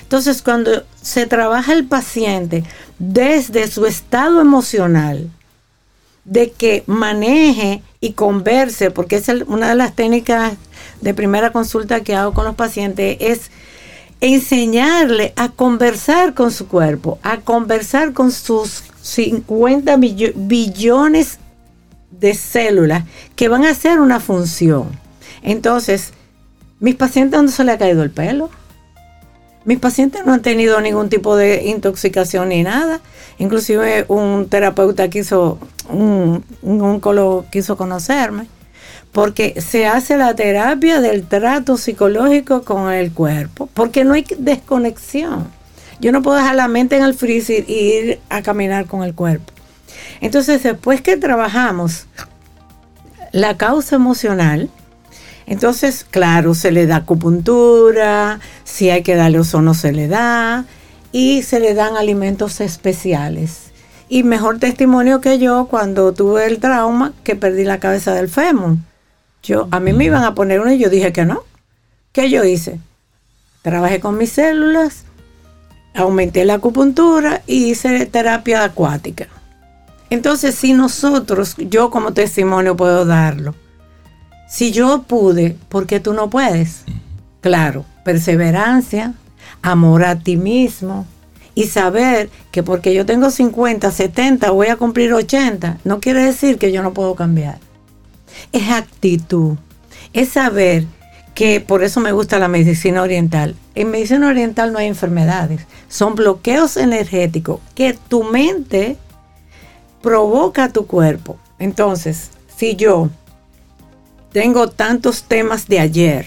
[0.02, 2.64] Entonces, cuando se trabaja el paciente
[2.98, 5.28] desde su estado emocional,
[6.24, 10.54] de que maneje y converse, porque es una de las técnicas
[11.00, 13.50] de primera consulta que hago con los pacientes, es
[14.20, 21.38] enseñarle a conversar con su cuerpo, a conversar con sus 50 billones
[22.10, 23.02] de células
[23.34, 24.90] que van a hacer una función.
[25.42, 26.12] Entonces,
[26.78, 28.48] mis pacientes no se le ha caído el pelo.
[29.64, 33.00] Mis pacientes no han tenido ningún tipo de intoxicación ni nada.
[33.38, 38.46] Inclusive un terapeuta quiso, un, un oncólogo quiso conocerme,
[39.12, 45.48] porque se hace la terapia del trato psicológico con el cuerpo, porque no hay desconexión.
[46.00, 49.14] Yo no puedo dejar la mente en el freezer y ir a caminar con el
[49.14, 49.52] cuerpo.
[50.20, 52.06] Entonces, después que trabajamos
[53.30, 54.68] la causa emocional,
[55.52, 60.64] entonces, claro, se le da acupuntura, si hay que darle ozono se le da
[61.12, 63.70] y se le dan alimentos especiales.
[64.08, 68.78] Y mejor testimonio que yo cuando tuve el trauma que perdí la cabeza del fémur.
[69.42, 71.44] Yo, a mí me iban a poner uno y yo dije que no.
[72.12, 72.80] ¿Qué yo hice?
[73.60, 75.04] Trabajé con mis células,
[75.94, 79.28] aumenté la acupuntura y hice terapia acuática.
[80.08, 83.54] Entonces, si nosotros, yo como testimonio puedo darlo,
[84.52, 86.82] si yo pude, ¿por qué tú no puedes?
[87.40, 89.14] Claro, perseverancia,
[89.62, 91.06] amor a ti mismo
[91.54, 96.58] y saber que porque yo tengo 50, 70, voy a cumplir 80, no quiere decir
[96.58, 97.60] que yo no puedo cambiar.
[98.52, 99.56] Es actitud,
[100.12, 100.84] es saber
[101.34, 103.56] que por eso me gusta la medicina oriental.
[103.74, 108.98] En medicina oriental no hay enfermedades, son bloqueos energéticos que tu mente
[110.02, 111.38] provoca a tu cuerpo.
[111.58, 113.08] Entonces, si yo
[114.32, 116.26] tengo tantos temas de ayer,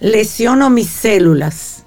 [0.00, 1.84] lesiono mis células,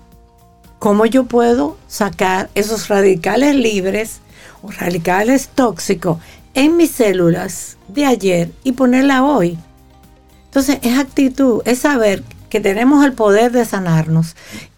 [0.80, 4.22] ¿cómo yo puedo sacar esos radicales libres
[4.62, 6.18] o radicales tóxicos
[6.54, 9.58] en mis células de ayer y ponerla hoy?
[10.46, 14.36] Entonces es actitud, es saber que tenemos el poder de sanarnos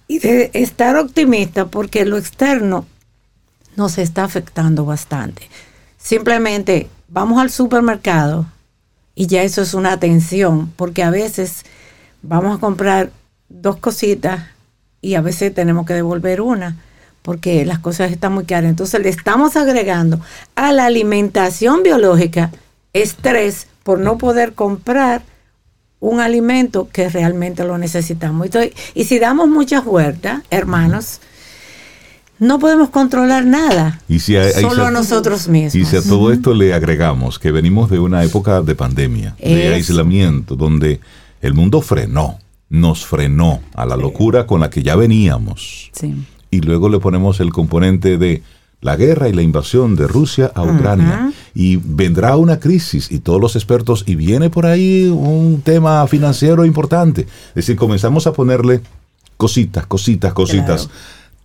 [0.07, 2.85] y de estar optimista porque lo externo
[3.75, 5.49] nos está afectando bastante.
[5.97, 8.45] Simplemente vamos al supermercado
[9.15, 11.63] y ya eso es una atención, porque a veces
[12.21, 13.11] vamos a comprar
[13.49, 14.43] dos cositas
[15.01, 16.75] y a veces tenemos que devolver una,
[17.21, 18.69] porque las cosas están muy caras.
[18.69, 20.19] Entonces le estamos agregando
[20.55, 22.51] a la alimentación biológica
[22.93, 25.21] estrés por no poder comprar
[25.99, 28.49] un alimento que realmente lo necesitamos.
[28.93, 31.19] y si damos muchas vueltas, hermanos,
[32.39, 34.01] no podemos controlar nada.
[34.07, 35.75] Y si solo a nosotros mismos.
[35.75, 39.73] Y si a todo esto le agregamos que venimos de una época de pandemia, de
[39.73, 40.99] aislamiento, donde
[41.41, 45.91] el mundo frenó, nos frenó a la locura con la que ya veníamos.
[46.51, 48.41] Y luego le ponemos el componente de
[48.81, 51.31] la guerra y la invasión de Rusia a Ucrania.
[51.53, 56.65] Y vendrá una crisis y todos los expertos, y viene por ahí un tema financiero
[56.65, 57.21] importante.
[57.21, 58.81] Es decir, comenzamos a ponerle
[59.37, 60.89] cositas, cositas, cositas.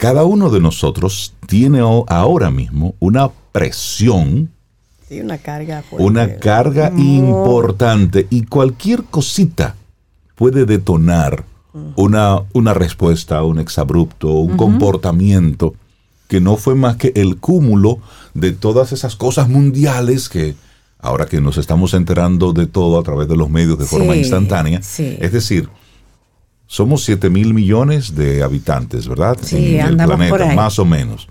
[0.01, 4.51] Cada uno de nosotros tiene ahora mismo una presión.
[5.11, 5.85] una carga.
[5.91, 9.77] Una carga importante y cualquier cosita
[10.37, 11.45] puede detonar
[11.97, 15.75] una, una respuesta, un exabrupto, un comportamiento
[16.29, 17.99] que no fue más que el cúmulo
[18.33, 20.55] de todas esas cosas mundiales que
[20.99, 24.79] ahora que nos estamos enterando de todo a través de los medios de forma instantánea,
[24.79, 25.69] es decir,
[26.71, 29.37] somos 7 mil millones de habitantes, ¿verdad?
[29.43, 31.27] Sí, en el planeta, más o menos.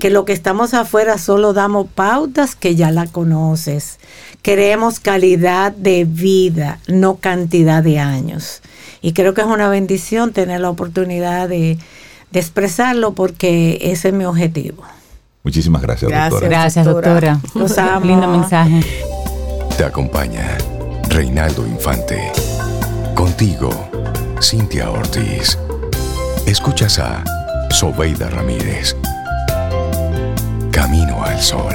[0.00, 3.98] que lo que estamos afuera solo damos pautas que ya la conoces.
[4.40, 8.62] Queremos calidad de vida, no cantidad de años.
[9.02, 11.78] Y creo que es una bendición tener la oportunidad de,
[12.32, 14.84] expresarlo porque ese es mi objetivo.
[15.44, 16.48] Muchísimas gracias, doctora.
[16.48, 17.40] Gracias, doctora.
[17.54, 18.04] Los amo.
[18.04, 18.82] Lindo mensaje.
[19.78, 20.58] Te acompaña
[21.08, 22.30] Reinaldo Infante.
[23.14, 23.70] Contigo,
[24.42, 25.58] Cintia Ortiz.
[26.46, 27.24] Escuchas a
[27.70, 28.94] Sobeida Ramírez.
[30.80, 31.74] Camino al Sol.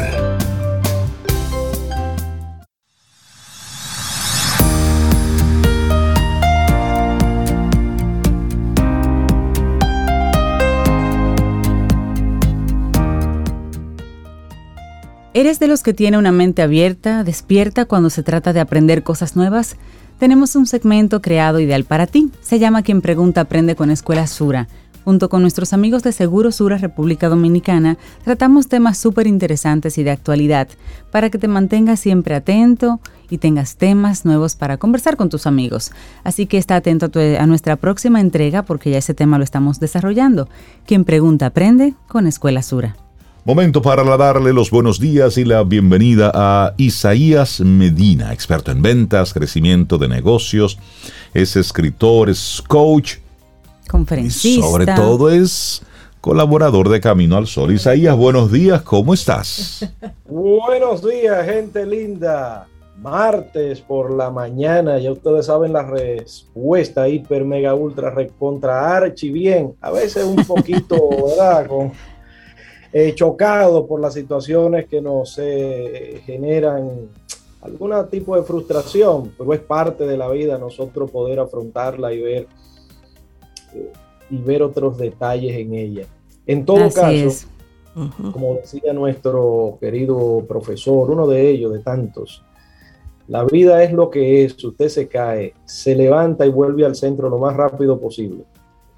[15.33, 19.35] ¿Eres de los que tiene una mente abierta, despierta cuando se trata de aprender cosas
[19.35, 19.75] nuevas?
[20.17, 22.31] Tenemos un segmento creado ideal para ti.
[22.39, 24.69] Se llama Quien Pregunta Aprende con Escuela Sura.
[25.03, 30.11] Junto con nuestros amigos de Seguro Sura República Dominicana, tratamos temas súper interesantes y de
[30.11, 30.69] actualidad
[31.11, 35.91] para que te mantengas siempre atento y tengas temas nuevos para conversar con tus amigos.
[36.23, 39.79] Así que está atento a, a nuestra próxima entrega porque ya ese tema lo estamos
[39.79, 40.47] desarrollando.
[40.85, 42.95] Quien pregunta aprende con Escuela Sura.
[43.45, 49.33] Momento para darle los buenos días y la bienvenida a Isaías Medina, experto en ventas,
[49.33, 50.79] crecimiento de negocios,
[51.33, 53.17] es escritor, es coach,
[53.89, 54.59] conferencista.
[54.59, 55.81] Y sobre todo es
[56.21, 57.73] colaborador de Camino al Sol.
[57.73, 59.85] Isaías, buenos días, ¿cómo estás?
[60.25, 62.67] buenos días, gente linda.
[62.97, 69.75] Martes por la mañana, ya ustedes saben la respuesta hiper, mega, ultra, recontra, archi, bien.
[69.81, 71.67] A veces un poquito, ¿verdad?
[71.67, 71.91] Con
[72.93, 77.09] eh, chocado por las situaciones que nos eh, generan
[77.61, 82.47] algún tipo de frustración, pero es parte de la vida nosotros poder afrontarla y ver
[84.29, 86.05] y ver otros detalles en ella.
[86.45, 87.47] En todo caso,
[88.31, 92.43] como decía nuestro querido profesor, uno de ellos, de tantos,
[93.27, 97.29] la vida es lo que es, usted se cae, se levanta y vuelve al centro
[97.29, 98.43] lo más rápido posible.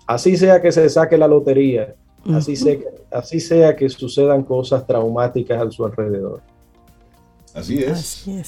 [0.08, 1.96] Así sea que se saque la lotería,
[2.34, 2.78] así, sea,
[3.12, 6.42] así sea que sucedan cosas traumáticas a su alrededor.
[7.54, 8.28] Así es.
[8.28, 8.40] y,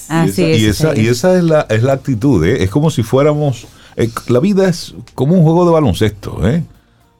[0.65, 2.63] esa, y, esa, es la, es la actitud, ¿eh?
[2.63, 3.65] es como si fuéramos,
[3.97, 6.63] eh, la vida es como un juego de baloncesto, ¿eh?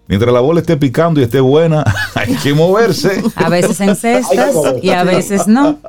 [0.07, 1.83] Mientras la bola esté picando y esté buena,
[2.15, 3.21] hay que moverse.
[3.35, 5.79] A veces en cestas y a veces no.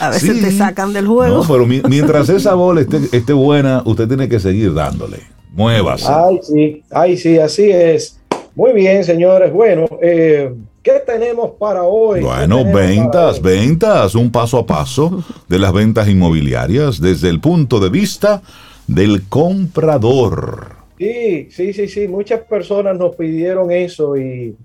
[0.00, 1.42] A veces te sacan del juego.
[1.42, 5.18] No, pero mientras esa bola esté, esté, buena, usted tiene que seguir dándole.
[5.52, 6.06] Muévase.
[6.08, 8.18] Ay, sí, ay, sí, así es.
[8.54, 9.52] Muy bien, señores.
[9.52, 12.22] Bueno, eh, ¿qué tenemos para hoy?
[12.22, 17.90] Bueno, ventas, ventas, un paso a paso de las ventas inmobiliarias desde el punto de
[17.90, 18.40] vista
[18.86, 20.76] del comprador.
[20.98, 22.08] Sí, sí, sí, sí.
[22.08, 24.56] Muchas personas nos pidieron eso y,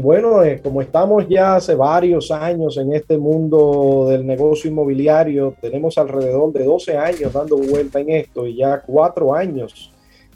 [0.00, 5.98] bueno, eh, como estamos ya hace varios años en este mundo del negocio inmobiliario, tenemos
[5.98, 9.90] alrededor de 12 años dando vuelta en esto y ya cuatro años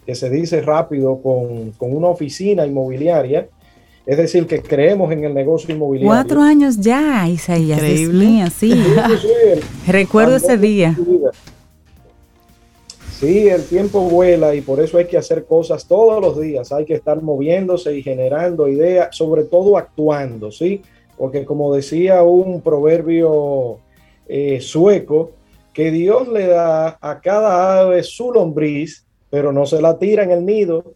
[0.09, 3.47] que se dice rápido con, una oficina inmobiliaria.
[4.07, 6.09] Es decir, que creemos en el negocio inmobiliario.
[6.09, 7.77] Cuatro años ya, Isaías.
[7.77, 8.51] Increíble.
[8.57, 8.73] sí.
[9.87, 10.97] Recuerdo ese día.
[13.19, 16.71] Sí, el tiempo vuela y por eso hay que hacer cosas todos los días.
[16.71, 20.83] Hay que estar moviéndose y generando ideas, sobre todo actuando, ¿sí?
[21.17, 23.81] Porque como decía un proverbio
[24.29, 25.33] eh, sueco,
[25.75, 30.31] que Dios le da a cada ave su lombriz, pero no se la tira en
[30.31, 30.95] el nido,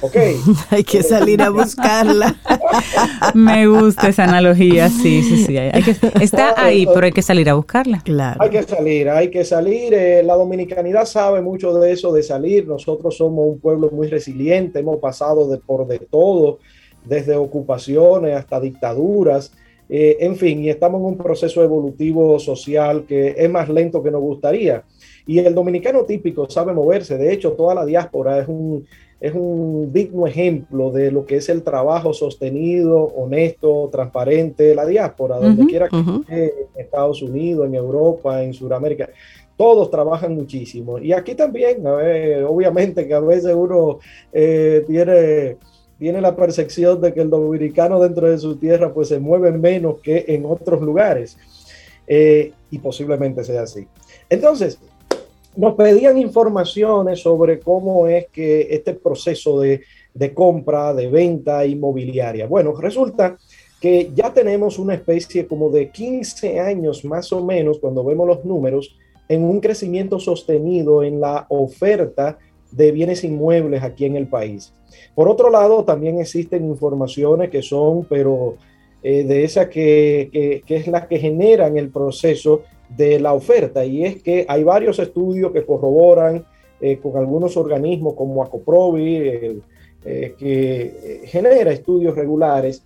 [0.00, 0.16] Ok.
[0.70, 2.36] hay que salir a buscarla.
[3.34, 5.56] Me gusta esa analogía, sí, sí, sí.
[5.56, 8.00] Hay que, está ahí, pero hay que salir a buscarla.
[8.04, 8.42] Claro.
[8.42, 9.94] Hay que salir, hay que salir.
[9.94, 12.66] Eh, la dominicanidad sabe mucho de eso, de salir.
[12.66, 16.58] Nosotros somos un pueblo muy resiliente, hemos pasado de, por de todo,
[17.04, 19.52] desde ocupaciones hasta dictaduras.
[19.88, 24.10] Eh, en fin, y estamos en un proceso evolutivo social que es más lento que
[24.10, 24.82] nos gustaría.
[25.26, 27.18] Y el dominicano típico sabe moverse.
[27.18, 28.86] De hecho, toda la diáspora es un
[29.18, 35.38] es un digno ejemplo de lo que es el trabajo sostenido, honesto, transparente, la diáspora,
[35.38, 39.08] donde quiera que esté, en Estados Unidos, en Europa, en Sudamérica.
[39.56, 40.98] Todos trabajan muchísimo.
[40.98, 44.00] Y aquí también, a ver, obviamente que a veces uno
[44.34, 45.56] eh, tiene,
[45.98, 50.00] tiene la percepción de que el dominicano dentro de su tierra pues se mueve menos
[50.00, 51.38] que en otros lugares.
[52.06, 53.88] Eh, y posiblemente sea así.
[54.28, 54.78] Entonces,
[55.56, 59.82] nos pedían informaciones sobre cómo es que este proceso de,
[60.34, 62.46] compra, de venta inmobiliaria.
[62.46, 63.36] Bueno, resulta
[63.80, 68.44] que ya tenemos una especie como de 15 años más o menos, cuando vemos los
[68.44, 68.96] números,
[69.28, 72.38] en un crecimiento sostenido en la oferta
[72.70, 74.72] de bienes inmuebles aquí en el país.
[75.14, 78.56] Por otro lado, también existen informaciones que son, pero
[79.02, 84.04] eh, de esas que, que, es la que generan el proceso de la oferta y
[84.04, 86.44] es que hay varios estudios que corroboran
[86.78, 92.82] eh, con algunos organismos como Acoprovi, eh, que eh, genera estudios regulares.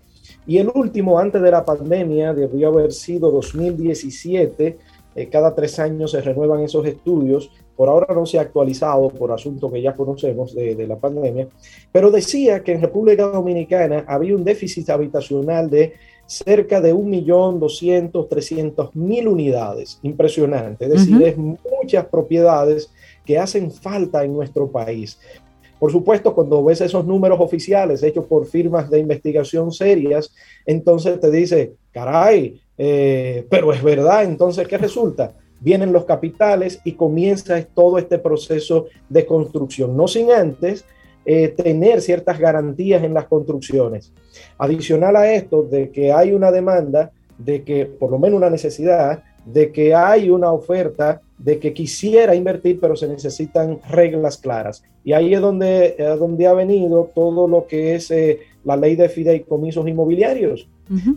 [0.46, 4.78] Y el último, antes de la pandemia, debió haber sido 2017.
[5.30, 7.50] cada tres años se renuevan esos estudios.
[7.76, 11.48] Por ahora no se ha actualizado por asunto que ya conocemos de, de la pandemia.
[11.90, 15.94] Pero decía que en República Dominicana había un déficit habitacional de
[16.30, 19.98] cerca de 1.200.000, 300.000 unidades.
[20.02, 20.84] Impresionante.
[20.84, 22.92] Es decir, es muchas propiedades
[23.24, 25.18] que hacen falta en nuestro país.
[25.80, 30.32] Por supuesto, cuando ves esos números oficiales hechos por firmas de investigación serias,
[30.66, 35.34] entonces te dice, caray, eh, pero es verdad, entonces, ¿qué resulta?
[35.58, 40.84] Vienen los capitales y comienza todo este proceso de construcción, no sin antes
[41.24, 44.12] eh, tener ciertas garantías en las construcciones.
[44.58, 49.22] Adicional a esto, de que hay una demanda, de que por lo menos una necesidad,
[49.44, 54.82] de que hay una oferta, de que quisiera invertir, pero se necesitan reglas claras.
[55.04, 59.08] Y ahí es donde, donde ha venido todo lo que es eh, la ley de
[59.08, 60.68] fideicomisos inmobiliarios,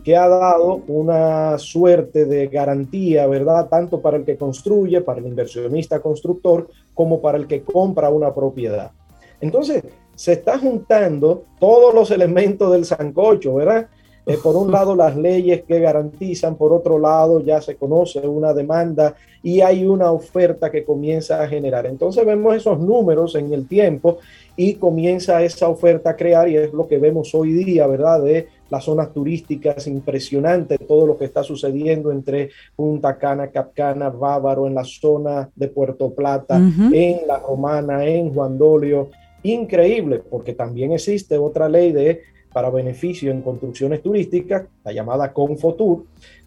[0.04, 3.68] que ha dado una suerte de garantía, ¿verdad?
[3.68, 8.32] Tanto para el que construye, para el inversionista constructor, como para el que compra una
[8.32, 8.92] propiedad.
[9.40, 9.82] Entonces,
[10.14, 13.88] se está juntando todos los elementos del sancocho, ¿verdad?
[14.26, 18.54] Eh, por un lado, las leyes que garantizan, por otro lado, ya se conoce una
[18.54, 21.84] demanda y hay una oferta que comienza a generar.
[21.84, 24.18] Entonces vemos esos números en el tiempo
[24.56, 28.22] y comienza esa oferta a crear y es lo que vemos hoy día, ¿verdad?
[28.22, 34.66] De las zonas turísticas, impresionante todo lo que está sucediendo entre Punta Cana, Capcana, Bávaro,
[34.66, 39.10] en la zona de Puerto Plata, en La Romana, en Juan Dolio
[39.44, 42.22] increíble, porque también existe otra ley de
[42.52, 46.04] para beneficio en construcciones turísticas, la llamada Confotur,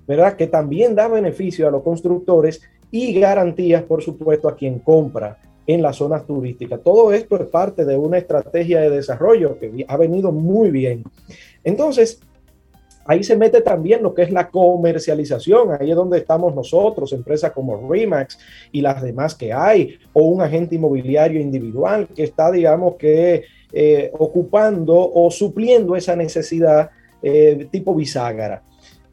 [0.08, 0.36] ¿verdad?
[0.36, 5.38] Que también da beneficio a los constructores y garantías, por supuesto, a quien compra
[5.68, 6.82] en las zonas turísticas.
[6.82, 11.04] Todo esto es parte de una estrategia de desarrollo que ha venido muy bien.
[11.64, 12.22] Entonces,
[13.08, 15.78] ahí se mete también lo que es la comercialización.
[15.80, 18.38] Ahí es donde estamos nosotros, empresas como Remax
[18.72, 24.12] y las demás que hay, o un agente inmobiliario individual que está, digamos, que eh,
[24.18, 26.90] ocupando o supliendo esa necesidad
[27.22, 28.62] eh, tipo bisagra.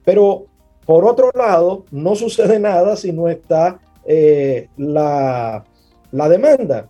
[0.05, 0.47] Pero
[0.85, 5.65] por otro lado, no sucede nada si no está eh, la,
[6.13, 6.89] la demanda.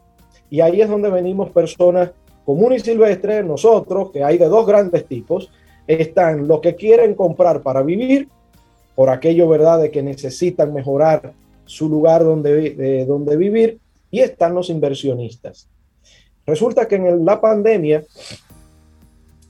[0.50, 2.10] Y ahí es donde venimos personas
[2.44, 5.50] comunes y silvestres, nosotros, que hay de dos grandes tipos,
[5.86, 8.28] están los que quieren comprar para vivir,
[8.94, 11.32] por aquello, ¿verdad?, de que necesitan mejorar
[11.66, 13.78] su lugar donde, donde vivir,
[14.10, 15.68] y están los inversionistas.
[16.46, 18.04] Resulta que en la pandemia,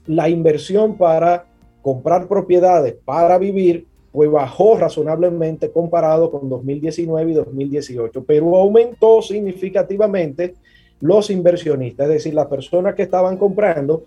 [0.07, 1.45] la inversión para
[1.81, 10.55] comprar propiedades para vivir pues bajó razonablemente comparado con 2019 y 2018, pero aumentó significativamente
[11.01, 14.05] los inversionistas, es decir, las personas que estaban comprando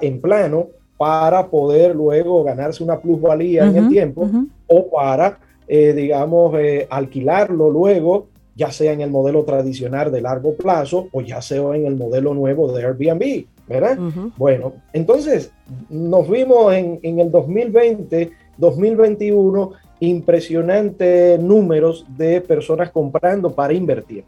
[0.00, 0.68] en plano
[1.00, 4.28] para poder luego ganarse una plusvalía en el tiempo
[4.66, 10.56] o para, eh, digamos, eh, alquilarlo luego, ya sea en el modelo tradicional de largo
[10.56, 13.98] plazo o ya sea en el modelo nuevo de Airbnb, ¿verdad?
[14.36, 15.50] Bueno, entonces
[15.88, 19.70] nos vimos en, en el 2020 2021
[20.00, 24.22] impresionantes números de personas comprando para invertir.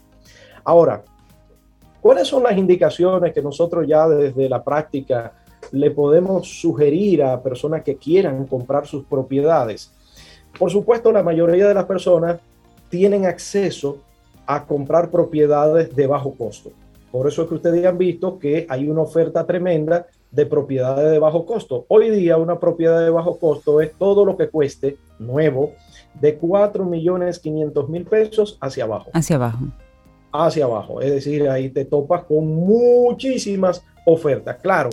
[0.65, 1.03] Ahora,
[2.01, 5.35] ¿cuáles son las indicaciones que nosotros ya desde la práctica
[5.73, 9.93] le podemos sugerir a personas que quieran comprar sus propiedades?
[10.59, 12.39] Por supuesto, la mayoría de las personas
[12.89, 13.99] tienen acceso
[14.47, 16.71] a comprar propiedades de bajo costo.
[17.11, 21.19] Por eso es que ustedes han visto que hay una oferta tremenda de propiedades de
[21.19, 21.85] bajo costo.
[21.89, 25.73] Hoy día una propiedad de bajo costo es todo lo que cueste nuevo
[26.21, 29.11] de 4 millones 500 mil pesos hacia abajo.
[29.13, 29.59] Hacia abajo.
[30.33, 31.01] Hacia abajo.
[31.01, 34.57] Es decir, ahí te topas con muchísimas ofertas.
[34.63, 34.91] Claro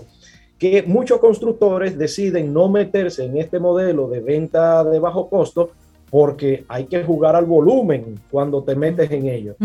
[0.59, 5.71] que muchos constructores deciden no meterse en este modelo de venta de bajo costo
[6.11, 9.55] porque hay que jugar al volumen cuando te metes en ello.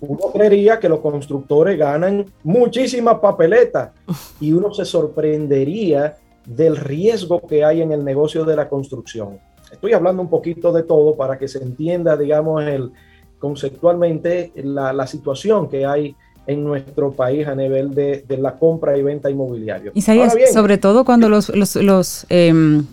[0.00, 3.92] Uno creería que los constructores ganan muchísimas papeletas
[4.40, 9.38] y uno se sorprendería del riesgo que hay en el negocio de la construcción.
[9.70, 12.92] Estoy hablando un poquito de todo para que se entienda, digamos, el,
[13.38, 16.14] conceptualmente la, situación que hay
[16.46, 19.92] en nuestro país a nivel de, la compra y venta inmobiliaria.
[19.94, 22.84] Y sobre todo cuando los, los, em,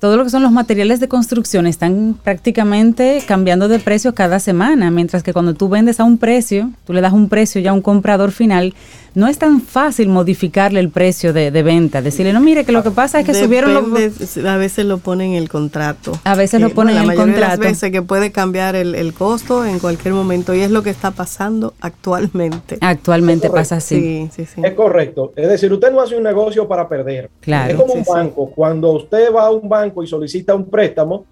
[0.00, 4.90] todo lo que son los materiales de construcción están prácticamente cambiando de precio cada semana,
[4.90, 7.74] mientras que cuando tú vendes a un precio, tú le das un precio ya a
[7.74, 8.74] un comprador final,
[9.14, 12.02] no es tan fácil modificarle el precio de, venta.
[12.02, 14.36] Decirle, no, mire, que lo que pasa es que subieron los...
[14.44, 16.12] A veces lo ponen en el contrato.
[16.22, 17.54] A veces lo ponen en el contrato.
[17.54, 21.10] A veces que puede cambiar el, costo en cualquier momento y es lo que está
[21.10, 22.78] pasando actualmente.
[22.80, 24.28] Actualmente pasa así.
[24.30, 24.60] Sí, sí, sí.
[24.62, 25.32] Es correcto.
[25.34, 27.30] Es decir, usted no hace un negocio para perder.
[27.40, 27.72] Claro.
[27.72, 28.52] Es como un banco.
[28.54, 31.26] Cuando usted va a un banco y solicita un préstamo,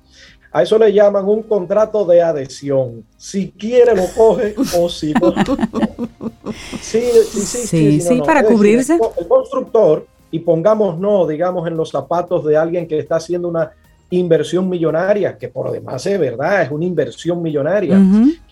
[0.52, 3.04] a eso le llaman un contrato de adhesión.
[3.16, 5.34] Si quiere lo coge o si no.
[6.80, 8.98] sí, sí, sí, sí, para cubrirse.
[9.18, 13.70] el, constructor, y pongamos no, digamos, en los zapatos de alguien que está haciendo una
[14.10, 17.98] inversión millonaria, que por demás es verdad, es una inversión millonaria,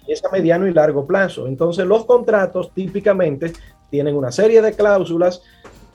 [0.06, 1.46] y es a mediano y largo plazo.
[1.46, 3.52] Entonces los contratos típicamente
[3.90, 5.42] tienen una serie de cláusulas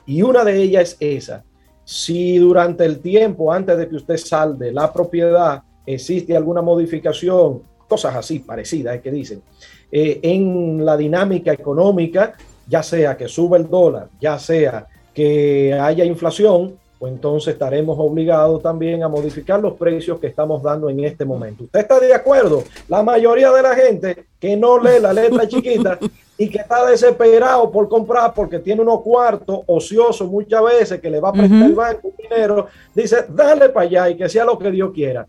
[0.06, 1.44] y una de ellas es esa.
[1.90, 8.14] Si durante el tiempo, antes de que usted salde la propiedad, existe alguna modificación, cosas
[8.14, 9.42] así parecidas que dicen,
[9.90, 12.34] eh, en la dinámica económica,
[12.68, 18.62] ya sea que suba el dólar, ya sea que haya inflación, pues entonces estaremos obligados
[18.62, 21.64] también a modificar los precios que estamos dando en este momento.
[21.64, 22.62] ¿Usted está de acuerdo?
[22.86, 25.98] La mayoría de la gente que no lee la letra chiquita
[26.40, 31.20] y que está desesperado por comprar porque tiene unos cuartos ociosos muchas veces que le
[31.20, 34.70] va a prestar el banco dinero, dice, dale para allá y que sea lo que
[34.70, 35.26] Dios quiera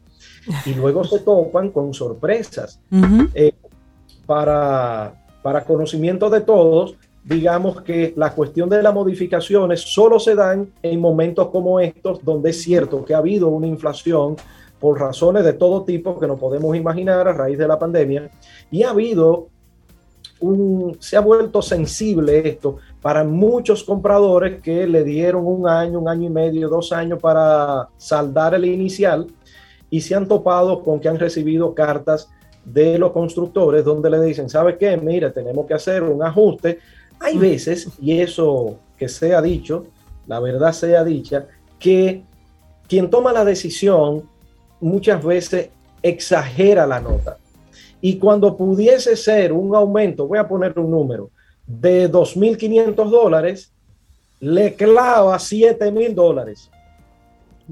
[0.65, 2.79] y luego se topan con sorpresas.
[3.33, 3.51] Eh,
[4.25, 6.95] para, para conocimiento de todos,
[7.25, 12.51] digamos que la cuestión de las modificaciones solo se dan en momentos como estos, donde
[12.51, 14.37] es cierto que ha habido una inflación
[14.79, 18.31] por razones de todo tipo que no podemos imaginar a raíz de la pandemia,
[18.71, 19.50] y ha habido
[20.41, 26.09] un, se ha vuelto sensible esto para muchos compradores que le dieron un año, un
[26.09, 29.27] año y medio, dos años para saldar el inicial
[29.89, 32.29] y se han topado con que han recibido cartas
[32.65, 34.97] de los constructores donde le dicen, ¿sabe qué?
[34.97, 36.79] Mire, tenemos que hacer un ajuste
[37.19, 39.85] Hay veces, y eso que sea dicho,
[40.27, 41.47] la verdad sea dicha,
[41.79, 42.23] que
[42.87, 44.23] quien toma la decisión
[44.79, 45.69] muchas veces
[46.01, 47.37] exagera la nota.
[48.01, 51.29] Y cuando pudiese ser un aumento, voy a poner un número,
[51.65, 53.71] de 2.500 dólares,
[54.39, 56.69] le clava 7.000 dólares.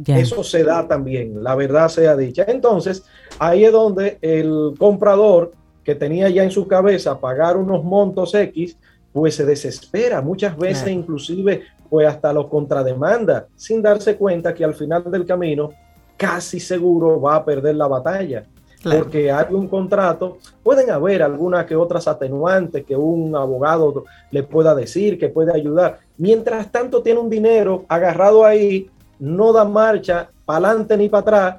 [0.06, 2.46] Eso se da también, la verdad sea dicha.
[2.48, 3.04] Entonces,
[3.38, 5.52] ahí es donde el comprador
[5.84, 8.78] que tenía ya en su cabeza pagar unos montos X,
[9.12, 10.22] pues se desespera.
[10.22, 15.72] Muchas veces inclusive, pues hasta los contrademanda, sin darse cuenta que al final del camino
[16.16, 18.46] casi seguro va a perder la batalla.
[18.84, 24.74] Porque hay un contrato, pueden haber algunas que otras atenuantes que un abogado le pueda
[24.74, 26.00] decir, que puede ayudar.
[26.18, 31.56] Mientras tanto tiene un dinero agarrado ahí no da marcha para adelante ni para atrás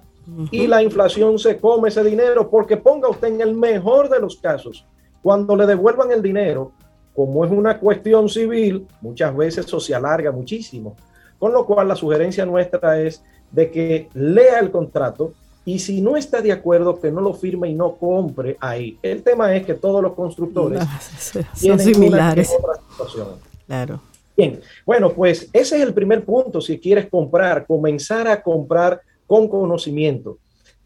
[0.50, 4.36] y la inflación se come ese dinero porque ponga usted en el mejor de los
[4.36, 4.86] casos,
[5.22, 6.72] cuando le devuelvan el dinero,
[7.14, 10.96] como es una cuestión civil, muchas veces eso se alarga muchísimo.
[11.38, 15.32] Con lo cual la sugerencia nuestra es de que lea el contrato
[15.70, 18.98] y si no está de acuerdo, que no lo firme y no compre ahí.
[19.00, 20.82] El tema es que todos los constructores
[21.54, 22.50] son similares.
[23.68, 24.02] Claro.
[24.36, 29.46] Bien, bueno, pues ese es el primer punto si quieres comprar, comenzar a comprar con
[29.46, 30.38] conocimiento.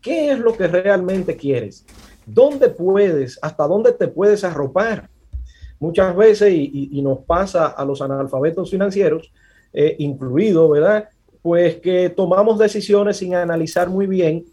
[0.03, 1.87] ¿Qué es lo que realmente quieres?
[2.27, 5.09] ¿Dónde puedes, hasta dónde te puedes arropar?
[5.81, 9.33] Muchas veces, y, nos pasa a los analfabetos financieros,
[9.73, 11.09] eh, incluido, ¿verdad?
[11.41, 14.45] Pues que tomamos decisiones sin analizar muy bien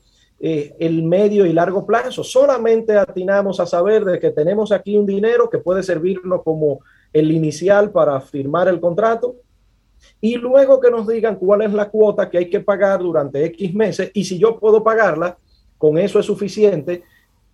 [0.44, 2.24] eh, el medio y largo plazo.
[2.24, 6.80] Solamente atinamos a saber de que tenemos aquí un dinero que puede servirnos como
[7.14, 9.36] el inicial para firmar el contrato
[10.20, 13.74] y luego que nos digan cuál es la cuota que hay que pagar durante X
[13.76, 15.38] meses y si yo puedo pagarla,
[15.78, 17.04] con eso es suficiente,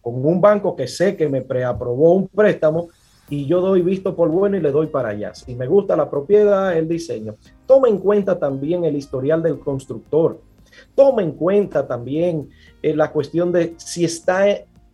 [0.01, 2.87] con un banco que sé que me preaprobó un préstamo
[3.29, 5.35] y yo doy visto por bueno y le doy para allá.
[5.35, 7.35] Si me gusta la propiedad, el diseño.
[7.65, 10.39] Toma en cuenta también el historial del constructor.
[10.95, 12.49] Toma en cuenta también
[12.89, 14.45] eh, la cuestión de si está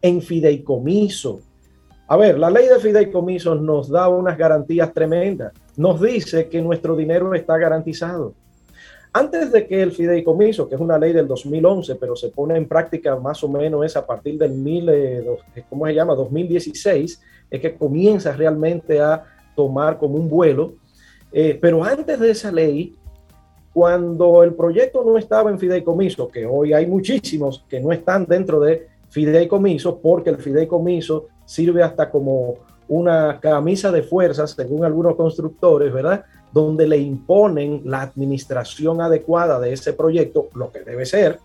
[0.01, 1.41] en fideicomiso,
[2.07, 5.53] a ver, la ley de fideicomisos nos da unas garantías tremendas.
[5.77, 8.33] Nos dice que nuestro dinero está garantizado.
[9.13, 12.67] Antes de que el fideicomiso, que es una ley del 2011, pero se pone en
[12.67, 15.23] práctica más o menos es a partir del mil, eh,
[15.55, 16.15] eh, ¿cómo se llama?
[16.15, 19.23] 2016, es que comienza realmente a
[19.55, 20.73] tomar como un vuelo.
[21.31, 22.95] Pero antes de esa ley,
[23.73, 28.59] cuando el proyecto no estaba en fideicomiso, que hoy hay muchísimos que no están dentro
[28.59, 32.55] de fideicomiso, porque el fideicomiso sirve hasta como
[32.87, 36.23] una camisa de fuerzas, según algunos constructores, ¿verdad?
[36.51, 41.39] Donde le imponen la administración adecuada de ese proyecto, lo que debe ser.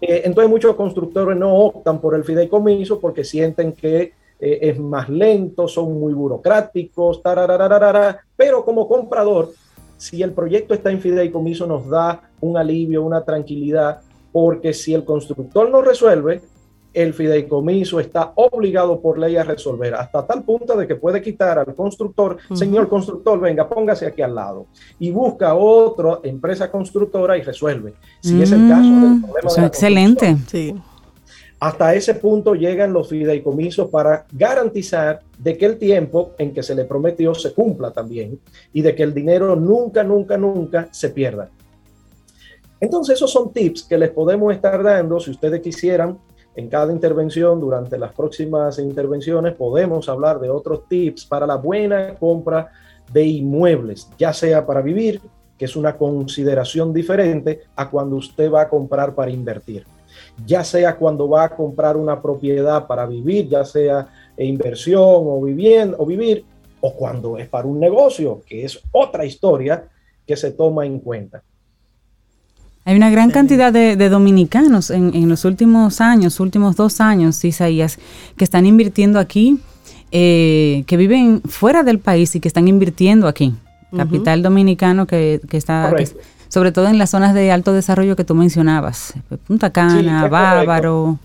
[0.00, 5.08] Eh, entonces muchos constructores no optan por el fideicomiso porque sienten que eh, es más
[5.08, 7.22] lento, son muy burocráticos,
[8.36, 9.50] pero como comprador,
[9.96, 14.00] si el proyecto está en fideicomiso nos da un alivio, una tranquilidad,
[14.32, 16.42] porque si el constructor no resuelve,
[16.96, 21.58] el fideicomiso está obligado por ley a resolver, hasta tal punto de que puede quitar
[21.58, 24.66] al constructor, señor constructor, venga, póngase aquí al lado
[24.98, 27.94] y busca otra empresa constructora y resuelve.
[28.22, 30.36] Si es el caso del mm, excelente.
[30.46, 30.74] Sí.
[31.58, 36.74] Hasta ese punto llegan los fideicomisos para garantizar de que el tiempo en que se
[36.74, 38.38] le prometió se cumpla también
[38.72, 41.48] y de que el dinero nunca, nunca, nunca se pierda.
[42.78, 46.18] Entonces esos son tips que les podemos estar dando si ustedes quisieran
[46.56, 52.14] en cada intervención, durante las próximas intervenciones, podemos hablar de otros tips para la buena
[52.14, 52.72] compra
[53.12, 55.20] de inmuebles, ya sea para vivir,
[55.58, 59.84] que es una consideración diferente a cuando usted va a comprar para invertir.
[60.44, 65.96] Ya sea cuando va a comprar una propiedad para vivir, ya sea inversión o, vivienda,
[65.98, 66.44] o vivir,
[66.80, 69.84] o cuando es para un negocio, que es otra historia
[70.26, 71.42] que se toma en cuenta.
[72.84, 77.98] Hay una gran cantidad de, dominicanos en, los últimos años, últimos dos años, Isaías,
[78.36, 79.58] que están invirtiendo aquí,
[80.12, 83.54] eh, que viven fuera del país y que están invirtiendo aquí.
[83.96, 85.92] Capital dominicano que, está,
[86.48, 89.14] sobre todo en las zonas de alto desarrollo que tú mencionabas,
[89.46, 91.18] Punta Cana, Bávaro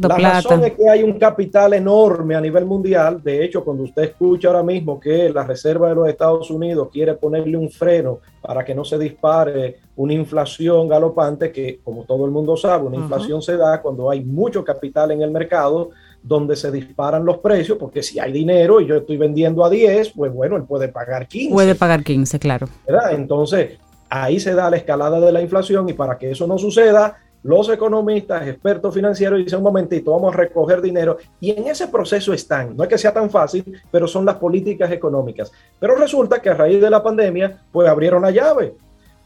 [0.00, 3.22] la razón es que hay un capital enorme a nivel mundial.
[3.22, 7.14] De hecho, cuando usted escucha ahora mismo que la Reserva de los Estados Unidos quiere
[7.14, 12.30] ponerle un freno para que no se dispare una inflación galopante, que como todo el
[12.30, 15.90] mundo sabe, una inflación se da cuando hay mucho capital en el mercado
[16.22, 20.12] donde se disparan los precios, porque si hay dinero y yo estoy vendiendo a 10,
[20.12, 21.52] pues bueno, él puede pagar 15.
[21.52, 22.66] Puede pagar 15, claro.
[23.10, 23.78] Entonces,
[24.08, 27.68] ahí se da la escalada de la inflación y para que eso no suceda, los
[27.68, 32.74] economistas, expertos financieros dicen un momentito, vamos a recoger dinero y en ese proceso están.
[32.74, 35.52] No es que sea tan fácil, pero son las políticas económicas.
[35.78, 38.74] Pero resulta que a raíz de la pandemia, pues abrieron la llave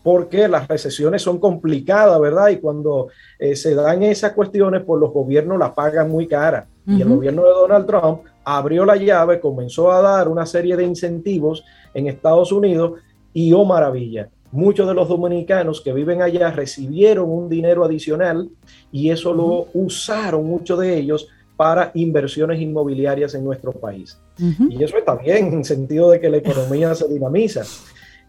[0.03, 2.49] porque las recesiones son complicadas, ¿verdad?
[2.49, 3.09] Y cuando
[3.39, 6.67] eh, se dan esas cuestiones, pues los gobiernos la pagan muy cara.
[6.87, 10.85] Y el gobierno de Donald Trump abrió la llave, comenzó a dar una serie de
[10.85, 11.63] incentivos
[11.93, 13.01] en Estados Unidos
[13.35, 18.49] y, oh maravilla, muchos de los dominicanos que viven allá recibieron un dinero adicional
[18.91, 24.19] y eso lo usaron muchos de ellos para inversiones inmobiliarias en nuestro país.
[24.39, 27.65] Y eso está bien en sentido de que la economía se dinamiza.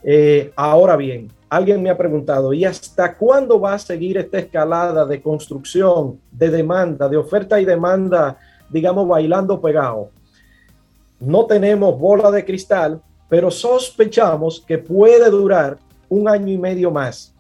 [0.04, 5.06] Eh, ahora bien, alguien me ha preguntado, ¿y hasta cuándo va a seguir esta escalada
[5.06, 8.38] de construcción, de demanda, de oferta y demanda,
[8.70, 10.10] digamos, bailando pegado?
[11.20, 13.00] No tenemos bola de cristal,
[13.30, 15.78] pero sospechamos que puede durar
[16.10, 17.34] un año y medio más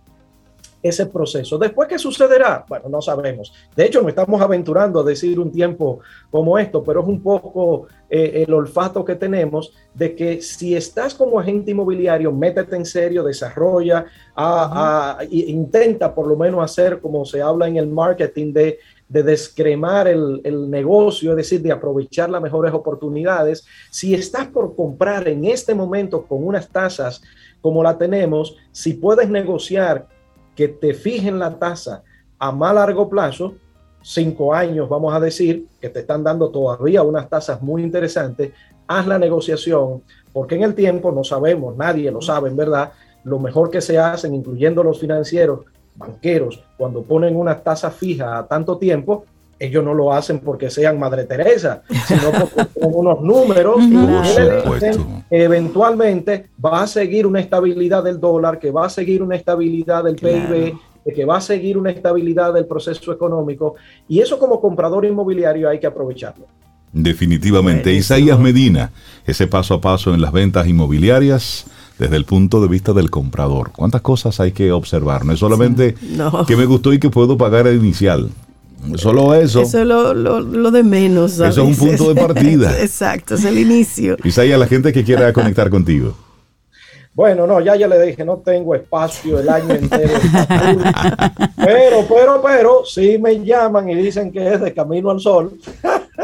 [0.81, 1.57] ese proceso.
[1.57, 2.65] Después, ¿qué sucederá?
[2.67, 3.53] Bueno, no sabemos.
[3.75, 5.99] De hecho, no estamos aventurando a decir un tiempo
[6.31, 11.13] como esto, pero es un poco eh, el olfato que tenemos de que si estás
[11.13, 14.05] como agente inmobiliario, métete en serio, desarrolla,
[15.29, 20.39] intenta por lo menos hacer como se habla en el marketing de de descremar el,
[20.43, 23.65] el, negocio, es decir, de aprovechar las mejores oportunidades.
[23.89, 27.23] Si estás por comprar en este momento con unas tasas
[27.61, 30.07] como la tenemos, si puedes negociar
[30.55, 32.03] que te fijen la tasa
[32.37, 33.55] a más largo plazo,
[34.01, 38.53] cinco años, vamos a decir, que te están dando todavía unas tasas muy interesantes,
[38.87, 42.91] haz la negociación, porque en el tiempo no sabemos, nadie lo sabe, en verdad,
[43.23, 45.61] lo mejor que se hacen, incluyendo los financieros,
[45.95, 49.25] banqueros, cuando ponen una tasa fija a tanto tiempo,
[49.59, 53.77] ellos no lo hacen porque sean Madre Teresa, sino porque con unos números
[55.29, 60.15] eventualmente va a seguir una estabilidad del dólar, que va a seguir una estabilidad del
[60.15, 60.73] PIB,
[61.13, 63.75] que va a seguir una estabilidad del proceso económico.
[64.07, 66.45] Y eso como comprador inmobiliario hay que aprovecharlo.
[66.91, 67.93] Definitivamente.
[67.93, 68.91] Isaías Medina,
[69.25, 71.65] ese paso a paso en las ventas inmobiliarias
[71.99, 73.71] desde el punto de vista del comprador.
[73.75, 75.25] ¿Cuántas cosas hay que observar?
[75.25, 75.95] No es solamente
[76.47, 78.29] que me gustó y que puedo pagar el inicial.
[78.95, 79.61] Solo eso.
[79.61, 81.33] Eso es lo, de menos.
[81.33, 82.71] Eso es un punto de partida.
[82.81, 84.17] Exacto, es el inicio.
[84.23, 86.15] Isaías, la gente que quiera conectar contigo.
[87.13, 90.13] Bueno, no, ya ya le dije, no tengo espacio el año entero.
[91.57, 95.51] pero, pero, pero, si me llaman y dicen que es de Camino al Sol.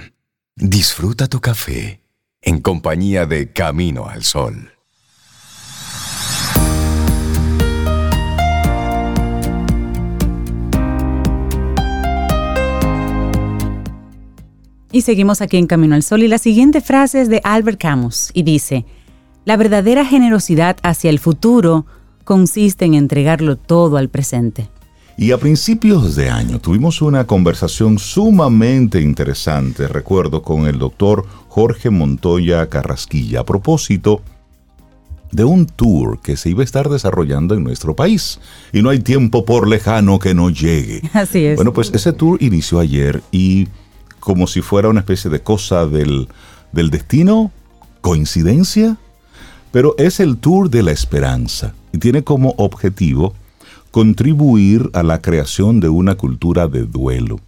[0.56, 2.02] disfruta tu café
[2.42, 4.73] en compañía de Camino al Sol.
[14.94, 18.30] Y seguimos aquí en Camino al Sol y la siguiente frase es de Albert Camus
[18.32, 18.86] y dice,
[19.44, 21.88] la verdadera generosidad hacia el futuro
[22.24, 24.70] consiste en entregarlo todo al presente.
[25.18, 31.90] Y a principios de año tuvimos una conversación sumamente interesante, recuerdo, con el doctor Jorge
[31.90, 34.22] Montoya Carrasquilla a propósito
[35.32, 38.40] de un tour que se iba a estar desarrollando en nuestro país.
[38.72, 41.02] Y no hay tiempo por lejano que no llegue.
[41.14, 41.56] Así es.
[41.56, 43.68] Bueno, pues ese tour inició ayer y
[44.24, 46.30] como si fuera una especie de cosa del,
[46.72, 47.52] del destino,
[48.00, 48.96] coincidencia,
[49.74, 53.34] pero es el Tour de la Esperanza y tiene como objetivo
[53.92, 57.42] contribuir a la creación de una cultura de duelo.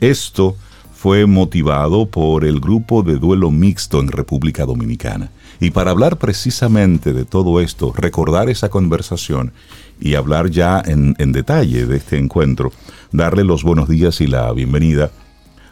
[0.00, 0.56] Esto
[0.92, 5.30] fue motivado por el grupo de duelo mixto en República Dominicana.
[5.60, 9.52] Y para hablar precisamente de todo esto, recordar esa conversación
[10.00, 12.72] y hablar ya en, en detalle de este encuentro,
[13.12, 15.12] darle los buenos días y la bienvenida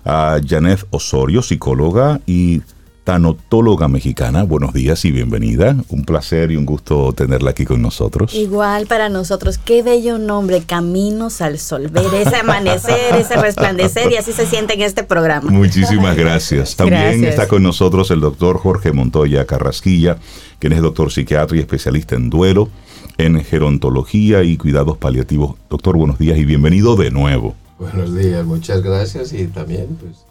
[0.05, 2.63] a Janet Osorio, psicóloga y
[3.05, 4.45] tanotóloga mexicana.
[4.45, 5.77] Buenos días y bienvenida.
[5.91, 8.35] Un placer y un gusto tenerla aquí con nosotros.
[8.35, 9.59] Igual para nosotros.
[9.59, 11.89] Qué bello nombre, Caminos al Sol.
[11.89, 15.51] Ver ese amanecer, ese resplandecer y así se siente en este programa.
[15.51, 16.77] Muchísimas gracias.
[16.77, 20.17] También está con nosotros el doctor Jorge Montoya Carrasquilla,
[20.59, 22.71] quien es doctor psiquiatra y especialista en duelo,
[23.19, 25.57] en gerontología y cuidados paliativos.
[25.69, 27.55] Doctor, buenos días y bienvenido de nuevo.
[27.79, 30.25] Buenos días, muchas gracias y también pues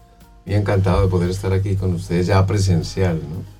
[0.45, 3.53] bien encantado de poder estar aquí con ustedes ya presencial, ¿no?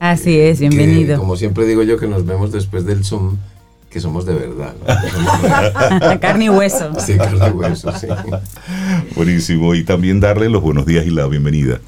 [0.00, 1.16] Así es, bienvenido.
[1.18, 3.36] como siempre digo yo que nos vemos después del Zoom,
[3.88, 4.74] que somos de verdad.
[4.80, 6.20] ¿no?
[6.20, 6.90] carne y hueso.
[6.98, 8.08] Sí, carne y hueso, sí.
[9.14, 9.76] Buenísimo.
[9.76, 11.80] Y también darle los buenos días y la bienvenida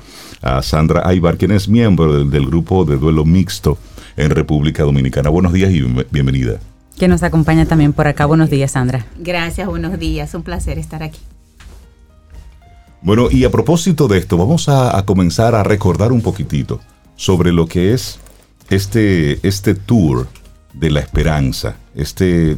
[0.42, 3.78] a Sandra Aybar, quien es miembro del, del grupo de duelo mixto
[4.16, 5.30] en República Dominicana.
[5.30, 5.80] Buenos días y
[6.12, 6.60] bienvenida.
[6.98, 8.26] Que nos acompaña también por acá.
[8.26, 9.06] Buenos días, Sandra.
[9.18, 10.34] Gracias, buenos días.
[10.34, 11.20] Un placer estar aquí.
[13.02, 16.80] Bueno, y a propósito de esto, vamos a, a comenzar a recordar un poquitito
[17.16, 18.18] sobre lo que es
[18.70, 20.26] este, este tour
[20.72, 22.56] de la esperanza, este,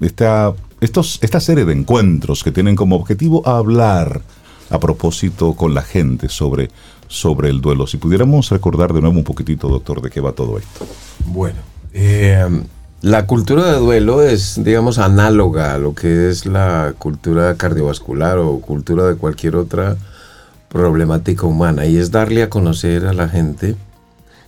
[0.00, 4.22] esta, estos, esta serie de encuentros que tienen como objetivo hablar
[4.70, 6.70] a propósito con la gente sobre,
[7.06, 7.86] sobre el duelo.
[7.86, 10.86] Si pudiéramos recordar de nuevo un poquitito, doctor, de qué va todo esto.
[11.26, 11.58] Bueno,
[11.92, 12.46] eh,
[13.02, 18.60] la cultura de duelo es, digamos, análoga a lo que es la cultura cardiovascular o
[18.60, 19.96] cultura de cualquier otra
[20.68, 23.74] problemática humana y es darle a conocer a la gente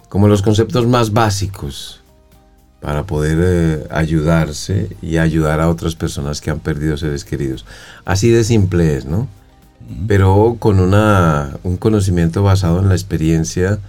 [0.09, 2.01] como los conceptos más básicos
[2.81, 7.65] para poder eh, ayudarse y ayudar a otras personas que han perdido seres queridos.
[8.05, 9.27] Así de simple es, ¿no?
[10.07, 13.81] Pero con una, un conocimiento basado en la experiencia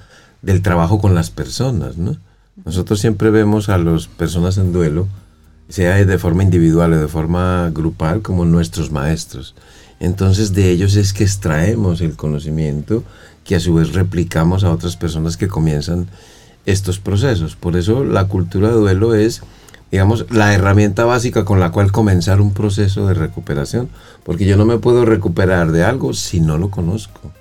[0.41, 2.18] del trabajo con las personas, ¿no?
[2.64, 5.08] Nosotros siempre vemos a las personas en duelo,
[5.68, 9.56] sea de forma individual o de forma grupal, como nuestros maestros.
[9.99, 13.03] Entonces de ellos es que extraemos el conocimiento
[13.43, 16.08] que a su vez replicamos a otras personas que comienzan
[16.66, 17.58] estos procesos.
[17.58, 19.41] Por eso la cultura de duelo es,
[19.91, 23.89] digamos, la herramienta básica con la cual comenzar un proceso de recuperación,
[24.24, 27.32] porque yo no me puedo recuperar de algo si no lo conozco.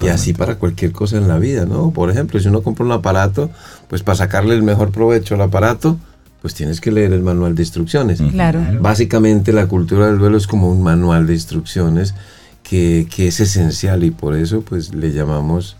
[0.00, 1.90] Y así para cualquier cosa en la vida, ¿no?
[1.90, 3.50] Por ejemplo, si uno compra un aparato,
[3.88, 5.98] pues para sacarle el mejor provecho al aparato,
[6.40, 8.20] pues tienes que leer el manual de instrucciones.
[8.20, 8.60] Claro.
[8.80, 12.14] Básicamente la cultura del duelo es como un manual de instrucciones
[12.62, 15.76] que, que es esencial y por eso pues le llamamos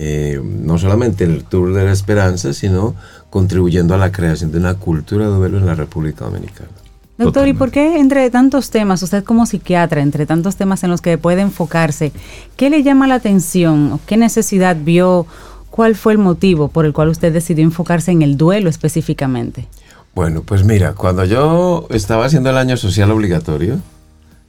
[0.00, 2.94] eh, no solamente el Tour de la Esperanza, sino
[3.30, 6.70] contribuyendo a la creación de una cultura de duelo en la República Dominicana.
[7.18, 11.00] Doctor, ¿y por qué entre tantos temas, usted como psiquiatra, entre tantos temas en los
[11.00, 12.12] que puede enfocarse,
[12.56, 13.98] qué le llama la atención?
[14.06, 15.26] ¿Qué necesidad vio?
[15.68, 19.66] ¿Cuál fue el motivo por el cual usted decidió enfocarse en el duelo específicamente?
[20.14, 23.80] Bueno, pues mira, cuando yo estaba haciendo el año social obligatorio,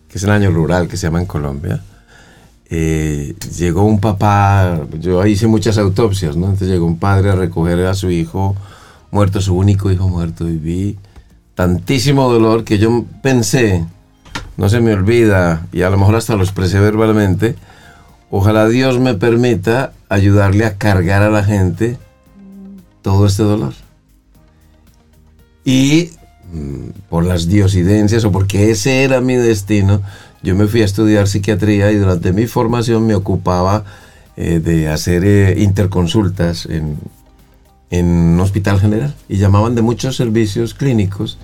[0.08, 1.82] que es el año rural que se llama en Colombia,
[2.70, 6.46] eh, llegó un papá, yo hice muchas autopsias, ¿no?
[6.46, 8.56] Entonces llegó un padre a recoger a su hijo
[9.10, 10.98] muerto, su único hijo muerto, y vi
[11.60, 13.84] tantísimo dolor que yo pensé,
[14.56, 17.58] no se me olvida, y a lo mejor hasta lo expresé verbalmente,
[18.32, 21.98] ojalá Dios me permita ayudarle a cargar a la gente
[23.02, 23.74] todo este dolor.
[25.66, 26.12] Y
[26.54, 30.02] mm, por las diosidencias o porque ese era mi destino,
[30.42, 33.84] yo me fui a estudiar psiquiatría y durante mi formación me ocupaba
[34.38, 36.96] eh, de hacer eh, interconsultas en,
[37.90, 41.38] en un hospital general y llamaban de muchos servicios clínicos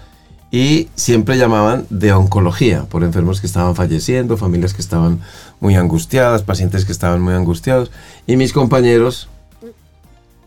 [0.51, 5.19] y siempre llamaban de oncología por enfermos que estaban falleciendo, familias que estaban
[5.59, 7.91] muy angustiadas, pacientes que estaban muy angustiados
[8.27, 9.27] y mis compañeros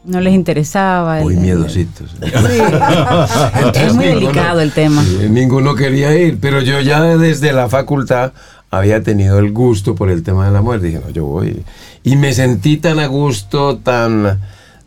[0.05, 1.20] no les interesaba.
[1.20, 2.16] Muy miedositos.
[3.74, 5.05] es muy delicado el tema.
[5.28, 8.32] ninguno quería ir, pero yo ya desde la facultad
[8.70, 10.86] había tenido el gusto por el tema de la muerte.
[10.86, 11.62] Dije, no, yo voy.
[12.05, 14.40] Y me sentí tan a gusto, tan,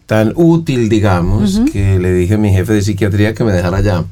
[0.06, 4.06] tan útil, digamos, que le dije a mi jefe de psiquiatría que me dejara allá.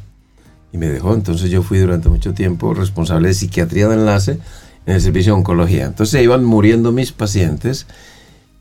[0.71, 1.13] Y me dejó.
[1.13, 4.39] Entonces yo fui durante mucho tiempo responsable de psiquiatría de enlace
[4.85, 5.85] en el servicio de oncología.
[5.85, 7.87] Entonces iban muriendo mis pacientes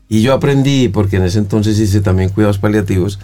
[0.09, 3.19] y yo aprendí, porque en ese entonces hice también cuidados paliativos,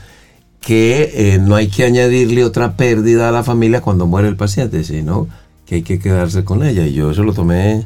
[0.61, 4.83] que eh, no hay que añadirle otra pérdida a la familia cuando muere el paciente,
[4.83, 5.27] sino
[5.65, 6.85] que hay que quedarse con ella.
[6.85, 7.85] Y yo eso lo tomé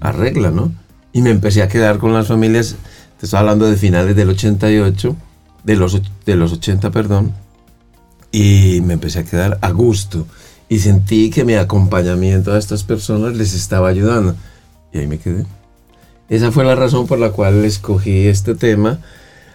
[0.00, 0.72] a regla, ¿no?
[1.12, 2.76] Y me empecé a quedar con las familias,
[3.18, 5.16] te estoy hablando de finales del 88,
[5.62, 7.32] de los, de los 80, perdón,
[8.36, 10.26] y me empecé a quedar a gusto.
[10.68, 14.36] Y sentí que mi acompañamiento a estas personas les estaba ayudando.
[14.92, 15.46] Y ahí me quedé.
[16.28, 19.00] Esa fue la razón por la cual escogí este tema.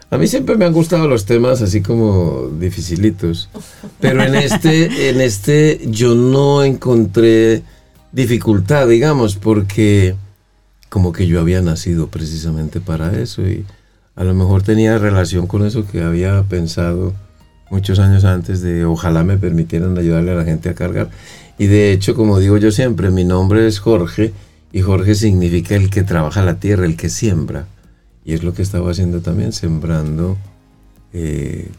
[0.10, 3.50] A mí siempre me han gustado los temas así como dificilitos,
[4.00, 7.62] pero en este, en este yo no encontré
[8.12, 10.16] dificultad, digamos, porque
[10.90, 13.64] como que yo había nacido precisamente para eso y
[14.16, 17.14] a lo mejor tenía relación con eso que había pensado
[17.72, 21.10] muchos años antes de ojalá me permitieran ayudarle a la gente a cargar.
[21.58, 24.34] Y de hecho, como digo yo siempre, mi nombre es Jorge
[24.72, 27.66] y Jorge significa el que trabaja la tierra, el que siembra.
[28.24, 30.38] Y es lo que estaba haciendo también, sembrando
[31.14, 31.70] eh,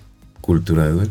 [0.40, 1.10] cultura de duelo.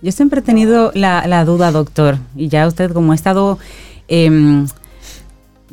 [0.00, 3.58] Yo siempre he tenido la, duda, doctor, y ya usted como ha estado
[4.06, 4.66] em,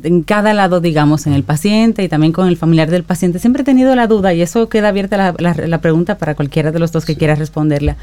[0.02, 3.62] en cada lado, digamos, en el paciente y también con el familiar del paciente, siempre
[3.62, 7.04] he tenido la duda, y eso queda abierta la, pregunta para cualquiera de los dos
[7.04, 7.96] que quiera responderla.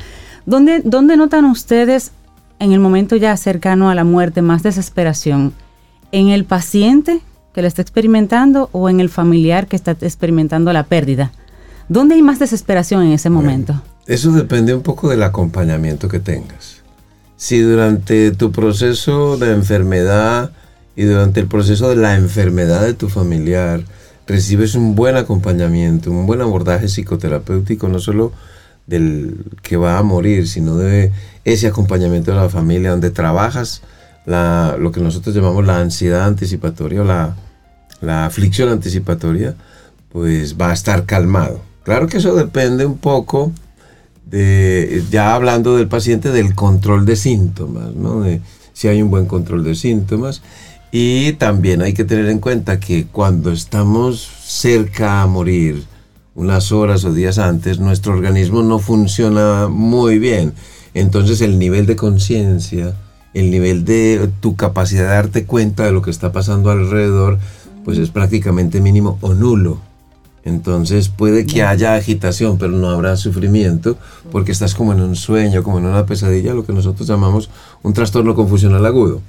[0.45, 2.11] ¿Dónde, ¿Dónde notan ustedes
[2.59, 5.53] en el momento ya cercano a la muerte más desesperación?
[6.13, 7.21] en el paciente
[7.53, 11.33] que la está experimentando o en el familiar que está experimentando la pérdida?
[11.89, 13.81] ¿Dónde hay más desesperación en ese momento?
[14.05, 16.81] eso depende un poco del acompañamiento que tengas.
[17.35, 20.51] si durante tu proceso de enfermedad
[20.95, 23.83] y durante el proceso de la enfermedad de tu familiar
[24.27, 28.31] recibes un buen acompañamiento, un buen abordaje psicoterapéutico, no solo
[28.87, 31.11] del que va a morir, sino de
[31.45, 33.81] ese acompañamiento de la familia, donde trabajas
[34.25, 37.35] la, lo que nosotros llamamos la ansiedad anticipatoria o la,
[38.01, 39.55] la aflicción anticipatoria,
[40.11, 41.61] pues va a estar calmado.
[41.83, 43.51] Claro que eso depende un poco
[44.25, 48.21] de, ya hablando del paciente, del control de síntomas, ¿no?
[48.21, 48.41] De
[48.73, 50.41] si hay un buen control de síntomas.
[50.95, 55.85] Y también hay que tener en cuenta que cuando estamos cerca a morir,
[56.35, 60.53] unas horas o días antes, nuestro organismo no funciona muy bien.
[60.93, 62.95] Entonces el nivel de conciencia,
[63.33, 67.39] el nivel de tu capacidad de darte cuenta de lo que está pasando alrededor,
[67.83, 69.79] pues es prácticamente mínimo o nulo.
[70.45, 73.97] Entonces puede que haya agitación, pero no habrá sufrimiento
[74.31, 77.49] porque estás como en un sueño, como en una pesadilla, lo que nosotros llamamos
[77.81, 79.21] un trastorno confusional agudo.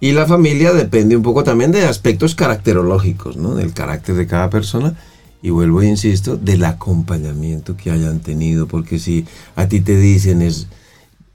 [0.00, 3.54] Y la familia depende un poco también de aspectos caracterológicos, ¿no?
[3.54, 4.94] del carácter de cada persona
[5.42, 9.26] y vuelvo e insisto, del acompañamiento que hayan tenido, porque si
[9.56, 10.66] a ti te dicen es,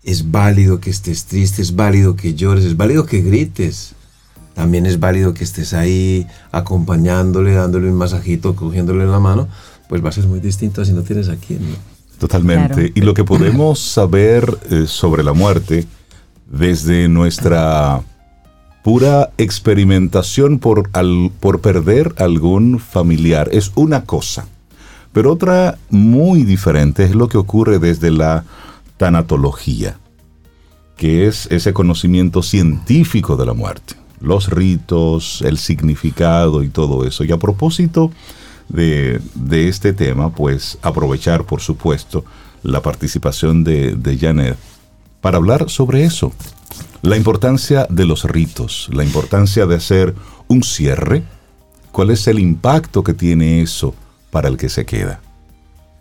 [0.04, 3.94] es válido que estés triste, es válido que llores, es válido que grites,
[4.54, 9.48] también es válido que estés ahí acompañándole, dándole un masajito, cogiéndole la mano,
[9.90, 11.62] pues va a ser muy distinto si no tienes a quién.
[12.20, 12.92] Totalmente.
[12.96, 15.86] Y lo que podemos saber eh, sobre la muerte
[16.50, 18.02] desde nuestra
[18.86, 20.92] pura experimentación por,
[21.40, 24.46] por perder algún familiar es una cosa,
[25.12, 28.46] pero otra muy diferente es lo que ocurre desde la
[28.98, 29.98] tanatología,
[30.98, 37.24] que es ese conocimiento científico de la muerte, los ritos, el significado y todo eso.
[37.24, 38.12] Y a propósito
[38.70, 39.20] de,
[39.68, 42.24] este tema, pues aprovechar, por supuesto,
[42.62, 44.58] la participación de, de Janet
[45.22, 46.32] para hablar sobre eso,
[47.06, 50.16] la importancia de los ritos, la importancia de hacer
[50.48, 51.24] un cierre,
[51.92, 53.94] cuál es el impacto que tiene eso
[54.32, 55.20] para el que se queda.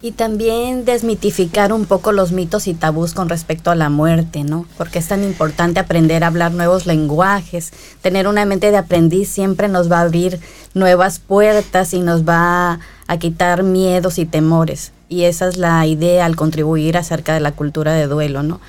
[0.00, 4.66] Y también desmitificar un poco los mitos y tabús con respecto a la muerte, ¿no?
[4.78, 7.72] Porque es tan importante aprender a hablar nuevos lenguajes.
[8.02, 10.40] Tener una mente de aprendiz siempre nos va a abrir
[10.74, 14.92] nuevas puertas y nos va a quitar miedos y temores.
[15.08, 18.60] Y esa es la idea al contribuir acerca de la cultura de duelo, ¿no?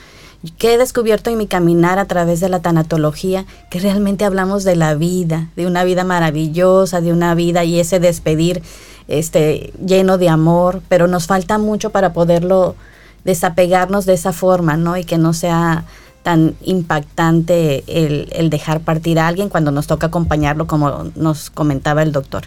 [0.58, 4.76] Que he descubierto en mi caminar a través de la tanatología, que realmente hablamos de
[4.76, 8.62] la vida, de una vida maravillosa, de una vida y ese despedir
[9.08, 12.76] este, lleno de amor, pero nos falta mucho para poderlo
[13.24, 14.98] desapegarnos de esa forma, ¿no?
[14.98, 15.86] Y que no sea
[16.24, 22.12] tan impactante el, dejar partir a alguien cuando nos toca acompañarlo, como nos comentaba el
[22.12, 22.46] doctor.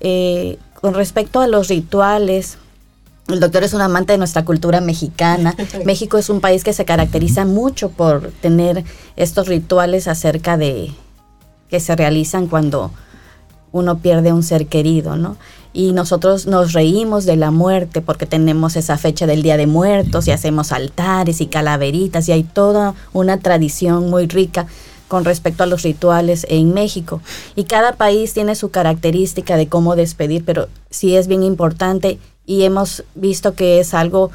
[0.00, 2.58] Eh, con respecto a los rituales,
[3.28, 5.54] el doctor es un amante de nuestra cultura mexicana.
[5.84, 8.84] México es un país que se caracteriza mucho por tener
[9.16, 10.92] estos rituales acerca de
[11.68, 12.90] que se realizan cuando
[13.70, 15.36] uno pierde un ser querido, ¿no?
[15.74, 20.26] Y nosotros nos reímos de la muerte porque tenemos esa fecha del Día de Muertos
[20.26, 24.66] y hacemos altares y calaveritas y hay toda una tradición muy rica
[25.08, 27.20] con respecto a los rituales en México.
[27.56, 32.62] Y cada país tiene su característica de cómo despedir, pero sí es bien importante y
[32.62, 34.30] hemos visto que es algo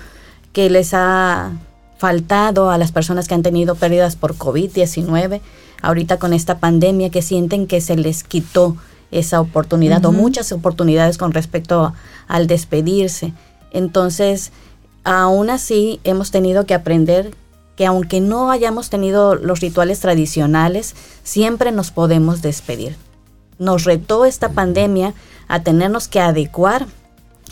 [0.51, 1.51] que les ha
[1.97, 5.41] faltado a las personas que han tenido pérdidas por COVID-19,
[5.81, 8.75] ahorita con esta pandemia, que sienten que se les quitó
[9.11, 11.93] esa oportunidad o muchas oportunidades con respecto
[12.27, 13.33] al despedirse.
[13.71, 14.51] Entonces,
[15.03, 17.31] aún así, hemos tenido que aprender
[17.75, 22.95] que aunque no hayamos tenido los rituales tradicionales, siempre nos podemos despedir.
[23.59, 25.13] Nos retó esta pandemia
[25.47, 26.87] a tenernos que adecuar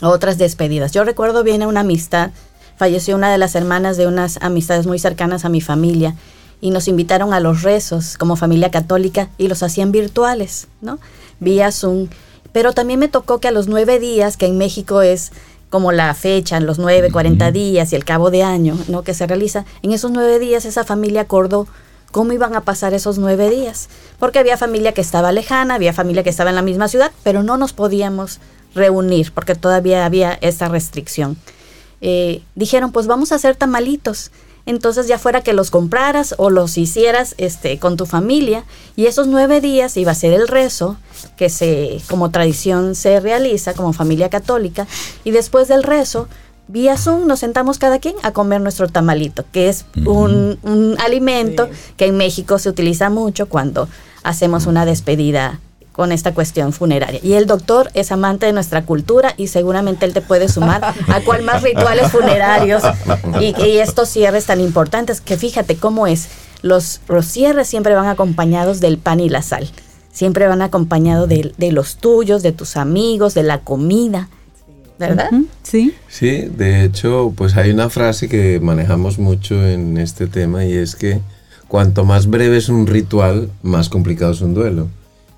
[0.00, 0.92] otras despedidas.
[0.92, 2.30] Yo recuerdo bien una amistad,
[2.76, 6.14] falleció una de las hermanas de unas amistades muy cercanas a mi familia
[6.60, 10.98] y nos invitaron a los rezos como familia católica y los hacían virtuales, ¿no?
[11.40, 12.08] Vía Zoom.
[12.52, 15.32] Pero también me tocó que a los nueve días, que en México es
[15.72, 19.02] como la fecha, en los nueve, cuarenta días y el cabo de año, ¿no?
[19.02, 21.66] Que se realiza, en esos nueve días esa familia acordó
[22.10, 23.88] cómo iban a pasar esos nueve días.
[24.18, 27.42] Porque había familia que estaba lejana, había familia que estaba en la misma ciudad, pero
[27.42, 28.38] no nos podíamos
[28.74, 31.38] reunir porque todavía había esa restricción.
[32.02, 34.30] Eh, dijeron, pues vamos a hacer tamalitos.
[34.66, 38.64] Entonces ya fuera que los compraras o los hicieras este, con tu familia
[38.96, 40.96] y esos nueve días iba a ser el rezo
[41.36, 44.86] que se como tradición se realiza como familia católica
[45.24, 46.28] y después del rezo
[46.68, 51.68] vía Zoom nos sentamos cada quien a comer nuestro tamalito, que es un, un, alimento
[51.96, 53.88] que en México se utiliza mucho cuando
[54.22, 55.60] hacemos una despedida
[55.92, 57.20] con esta cuestión funeraria.
[57.22, 61.20] Y el doctor es amante de nuestra cultura y seguramente él te puede sumar a
[61.20, 62.82] cuál más rituales funerarios
[63.40, 66.28] y, y estos cierres tan importantes, que fíjate cómo es.
[66.62, 69.68] Los, los cierres siempre van acompañados del pan y la sal.
[70.12, 74.28] Siempre van acompañados de, de los tuyos, de tus amigos, de la comida.
[74.98, 75.30] ¿Verdad?
[75.64, 75.94] Sí.
[76.08, 80.94] Sí, de hecho, pues hay una frase que manejamos mucho en este tema y es
[80.94, 81.20] que
[81.66, 84.88] cuanto más breve es un ritual, más complicado es un duelo.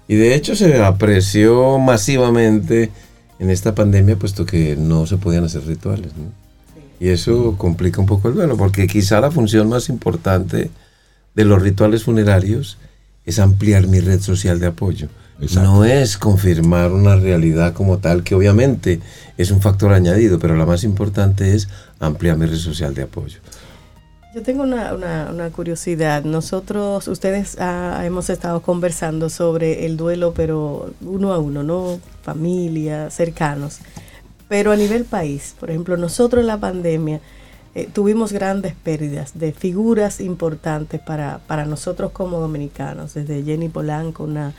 [0.08, 2.90] Y de hecho se apreció masivamente
[3.38, 6.12] en esta pandemia puesto que no se podían hacer rituales.
[6.16, 6.32] ¿no?
[7.00, 10.70] Y eso complica un poco el duelo, porque quizá la función más importante
[11.34, 12.78] de los rituales funerarios
[13.24, 15.08] es ampliar mi red social de apoyo.
[15.40, 15.68] Exacto.
[15.68, 19.00] No es confirmar una realidad como tal, que obviamente
[19.36, 23.40] es un factor añadido, pero la más importante es ampliar mi red social de apoyo.
[24.34, 26.24] Yo tengo una, una- una curiosidad.
[26.24, 32.00] Nosotros, ustedes ah, hemos estado conversando sobre el duelo, pero uno a uno, ¿no?
[32.22, 33.78] Familia, cercanos.
[34.48, 37.20] Pero a nivel país, por ejemplo, nosotros en la pandemia
[37.76, 44.24] eh, tuvimos grandes pérdidas de figuras importantes para, para nosotros como dominicanos, desde Jenny Polanco,
[44.24, 44.52] una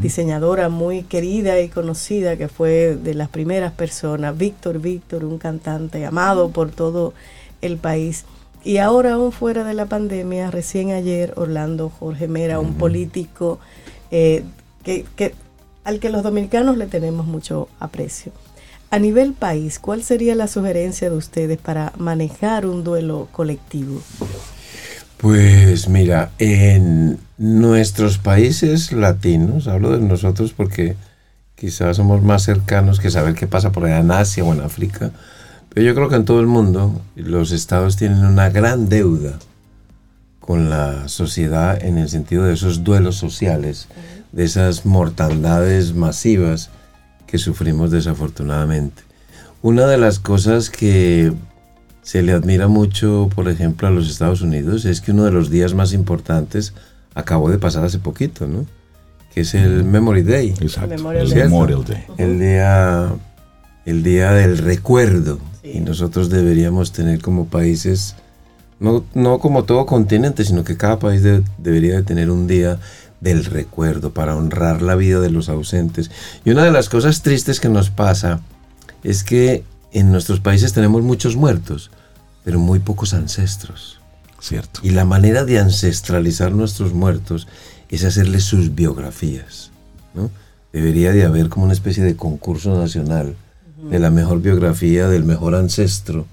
[0.00, 6.04] diseñadora muy querida y conocida que fue de las primeras personas, Víctor Víctor, un cantante
[6.06, 7.14] amado por todo
[7.62, 8.24] el país.
[8.68, 13.58] Y ahora aún fuera de la pandemia, recién ayer Orlando Jorge Mera, un político
[14.10, 14.44] eh,
[14.84, 15.34] que, que-
[15.84, 18.30] al que los dominicanos le tenemos mucho aprecio.
[18.90, 24.02] A nivel país, ¿cuál sería la sugerencia de ustedes para manejar un duelo colectivo?
[25.16, 30.94] Pues mira, en nuestros países latinos, hablo de nosotros porque
[31.56, 35.10] quizás somos más cercanos que saber qué pasa por allá en Asia o en África,
[35.82, 39.38] yo creo que en todo el mundo los estados tienen una gran deuda
[40.40, 43.88] con la sociedad en el sentido de esos duelos sociales,
[44.32, 46.70] de esas mortandades masivas
[47.26, 49.02] que sufrimos desafortunadamente.
[49.60, 51.32] Una de las cosas que
[52.00, 55.50] se le admira mucho, por ejemplo, a los Estados Unidos es que uno de los
[55.50, 56.72] días más importantes
[57.14, 58.64] acabó de pasar hace poquito, ¿no?
[59.34, 60.54] Que es el Memory Day.
[60.60, 60.88] Exacto.
[60.88, 61.42] Memorial el Day.
[61.42, 62.04] Memorial Day.
[62.16, 63.12] El día,
[63.84, 65.38] el día del recuerdo.
[65.74, 68.14] Y nosotros deberíamos tener como países,
[68.80, 72.78] no, no como todo continente, sino que cada país de- debería de tener un día
[73.20, 76.10] del recuerdo para honrar la vida de los ausentes.
[76.44, 78.40] Y una de las cosas tristes que nos pasa
[79.02, 81.90] es que en nuestros países tenemos muchos muertos,
[82.44, 83.98] pero muy pocos ancestros.
[84.40, 84.80] Cierto.
[84.84, 87.48] Y la manera de ancestralizar nuestros muertos
[87.88, 89.70] es hacerles sus biografías.
[90.14, 90.30] ¿no?
[90.72, 93.34] Debería de haber como una especie de concurso nacional
[93.82, 96.26] de la mejor biografía del mejor ancestro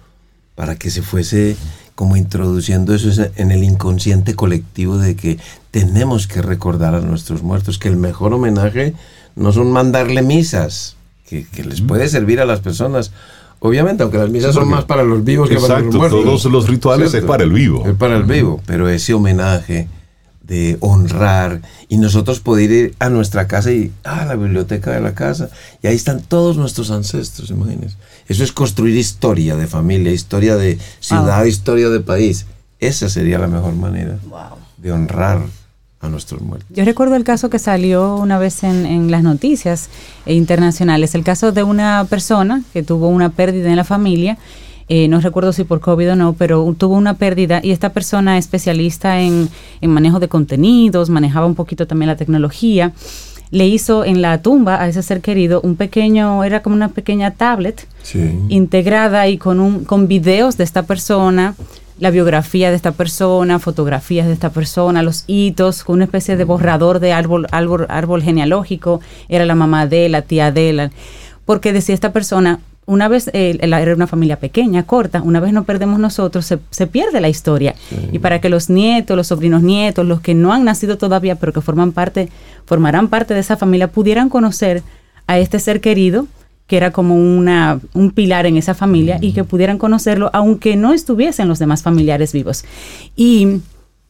[0.56, 1.56] para que se fuese
[1.96, 5.38] como introduciendo eso en el inconsciente colectivo de que
[5.72, 8.94] tenemos que recordar a nuestros muertos, que el mejor homenaje
[9.36, 13.12] no son mandarle misas, que, que les puede servir a las personas.
[13.60, 16.24] Obviamente, aunque las misas son más para los vivos que para los muertos.
[16.24, 17.86] todos los rituales es para el vivo.
[17.88, 19.88] Es para el vivo, pero ese homenaje
[20.48, 25.16] de honrar y nosotros poder ir a nuestra casa y a la biblioteca de la
[25.16, 25.50] casa
[25.82, 27.98] y ahí están todos nuestros ancestros, imagínense.
[28.28, 32.46] Eso es construir historia de familia, historia de ciudad, historia de país.
[32.80, 34.20] Esa sería la mejor manera
[34.78, 35.42] de honrar
[36.00, 36.70] a nuestros muertos.
[36.70, 39.90] Yo recuerdo el caso que salió una vez en, en las noticias
[40.26, 44.38] internacionales, el caso de una persona que tuvo una pérdida en la familia,
[44.88, 48.38] eh, no recuerdo si por COVID o no, pero tuvo una pérdida y esta persona
[48.38, 49.50] especialista en,
[49.82, 52.92] en manejo de contenidos, manejaba un poquito también la tecnología,
[53.52, 57.32] le hizo en la tumba a ese ser querido un pequeño, era como una pequeña
[57.32, 58.20] tablet Sí.
[58.50, 61.56] integrada y con un con videos de esta persona,
[61.98, 66.44] la biografía de esta persona, fotografías de esta persona, los hitos, con una especie de
[66.44, 69.00] borrador de árbol, árbol, árbol genealógico,
[69.30, 70.92] era la mamá de él, la tía de él,
[71.46, 75.66] porque decía esta persona, una vez eh, era una familia pequeña, corta, una vez nos
[75.66, 77.76] perdemos nosotros, se, se pierde la historia.
[78.12, 81.52] Y para que los nietos, los sobrinos nietos, los que no han nacido todavía, pero
[81.52, 82.30] que forman parte,
[82.66, 84.84] formarán parte de esa familia, pudieran conocer
[85.28, 86.28] a este ser querido,
[86.68, 90.94] que era como una, un pilar en esa familia y que pudieran conocerlo aunque no
[90.94, 92.66] estuviesen los demás familiares vivos.
[93.16, 93.62] Y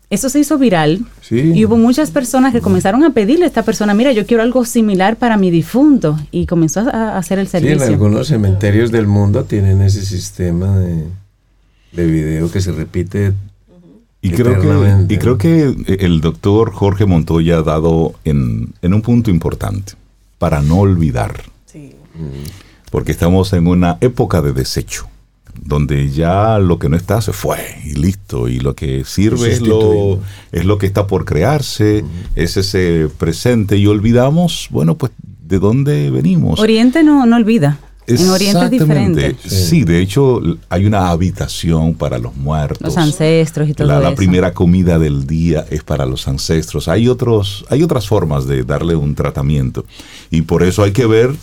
[0.09, 1.39] eso se hizo viral Sí.
[1.55, 4.63] y hubo muchas personas que comenzaron a pedirle a esta persona, mira, yo quiero algo
[4.65, 7.87] similar para mi difunto y comenzó a, hacer el Sí, en servicio.
[7.87, 11.03] algunos cementerios del mundo tienen ese sistema de,
[11.93, 13.33] de video que se repite.
[14.21, 19.01] Y creo, que, y creo que el doctor Jorge Montoya ha dado en, en un
[19.03, 19.93] punto importante,
[20.39, 21.95] para no olvidar, Sí.
[22.89, 25.07] porque estamos en una época de desecho.
[25.65, 29.61] Donde ya lo que no está se fue y listo, y lo que sirve es
[29.61, 30.19] lo,
[30.51, 32.05] es lo que está por crearse,
[32.35, 35.11] es ese presente, y olvidamos, bueno, pues
[35.41, 36.59] de dónde venimos.
[36.59, 37.79] Oriente no, no olvida.
[38.07, 39.35] En Oriente es diferente.
[39.43, 40.39] Sí, de hecho
[40.69, 42.81] hay una habitación para los muertos.
[42.81, 44.15] Los ancestros y todo la, la eso.
[44.15, 46.87] primera comida del día es para los ancestros.
[46.87, 49.85] Hay otros, hay otras formas de darle un tratamiento
[50.29, 51.33] y por eso hay que ver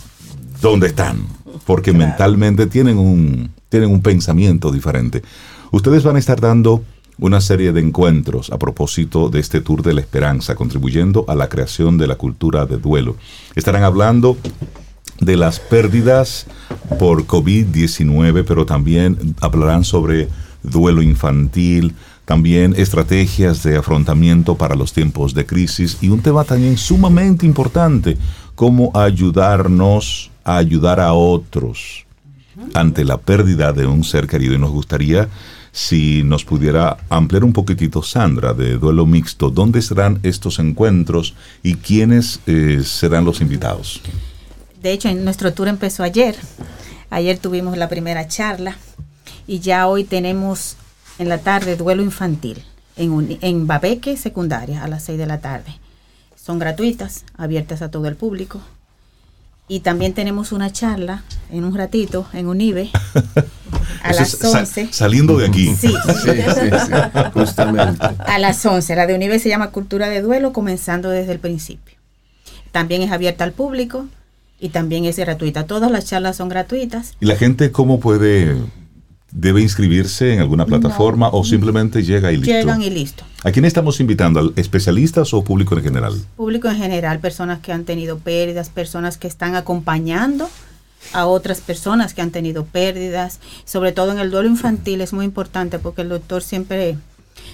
[0.61, 1.27] dónde están,
[1.65, 5.23] porque mentalmente tienen un tienen un pensamiento diferente.
[5.71, 6.83] Ustedes van a estar dando
[7.17, 11.49] una serie de encuentros a propósito de este Tour de la Esperanza, contribuyendo a la
[11.49, 13.15] creación de la cultura de duelo.
[13.55, 14.37] Estarán hablando
[15.19, 16.45] de las pérdidas
[16.99, 20.29] por COVID-19, pero también hablarán sobre
[20.61, 21.95] duelo infantil,
[22.25, 28.19] también estrategias de afrontamiento para los tiempos de crisis y un tema también sumamente importante,
[28.53, 32.05] cómo ayudarnos a ayudar a otros
[32.73, 34.53] ante la pérdida de un ser querido.
[34.53, 35.27] Y nos gustaría
[35.71, 41.75] si nos pudiera ampliar un poquitito, Sandra, de duelo mixto, ¿dónde serán estos encuentros y
[41.75, 44.01] quiénes eh, serán los invitados?
[44.81, 46.35] De hecho, nuestro tour empezó ayer.
[47.09, 48.75] Ayer tuvimos la primera charla
[49.47, 50.75] y ya hoy tenemos
[51.19, 52.63] en la tarde duelo infantil
[52.95, 55.73] en, Uni- en Babeque Secundaria a las 6 de la tarde.
[56.35, 58.61] Son gratuitas, abiertas a todo el público.
[59.73, 62.91] Y también tenemos una charla en un ratito en Unive
[64.03, 64.89] a Eso las es sa- 11.
[64.91, 65.67] saliendo de aquí.
[65.75, 65.93] Sí, Sí,
[66.23, 66.31] sí,
[66.85, 66.91] sí,
[67.33, 68.05] justamente.
[68.19, 68.95] a las 11.
[68.95, 71.95] La de Unive se llama Cultura de Duelo, comenzando desde el principio.
[72.71, 74.05] También es abierta al público
[74.59, 75.65] y también es gratuita.
[75.65, 77.13] Todas las charlas son gratuitas.
[77.19, 78.55] ¿Y la gente cómo puede,
[79.33, 82.51] debe inscribirse en alguna plataforma o simplemente llega y listo?
[82.51, 83.23] Llegan y listo.
[83.43, 84.39] ¿A quién estamos invitando?
[84.39, 86.13] ¿Al ¿Especialistas o público en general?
[86.37, 90.49] Público en general, personas que han tenido pérdidas, personas que están acompañando
[91.11, 93.39] a otras personas que han tenido pérdidas.
[93.65, 96.95] Sobre todo en el duelo infantil es muy importante porque el doctor siempre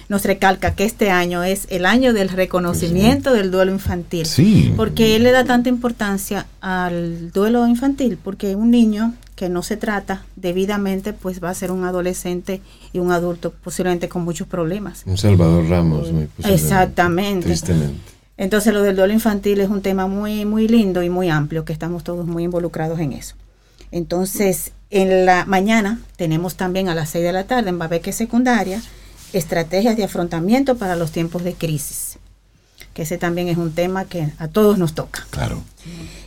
[0.08, 4.26] nos recalca que este año es el año del reconocimiento del duelo infantil.
[4.26, 4.72] Sí.
[4.76, 9.78] Porque él le da tanta importancia al duelo infantil, porque un niño que no se
[9.78, 12.60] trata debidamente, pues va a ser un adolescente
[12.92, 15.04] y un adulto posiblemente con muchos problemas.
[15.06, 16.12] Un Salvador Ramos.
[16.12, 16.62] muy posiblemente.
[16.62, 17.46] Exactamente.
[17.46, 18.00] Tristemente.
[18.36, 21.72] Entonces lo del duelo infantil es un tema muy, muy lindo y muy amplio, que
[21.72, 23.34] estamos todos muy involucrados en eso.
[23.90, 28.82] Entonces, en la mañana tenemos también a las 6 de la tarde en Babeque Secundaria
[29.32, 32.18] estrategias de afrontamiento para los tiempos de crisis,
[32.92, 35.26] que ese también es un tema que a todos nos toca.
[35.30, 35.62] Claro.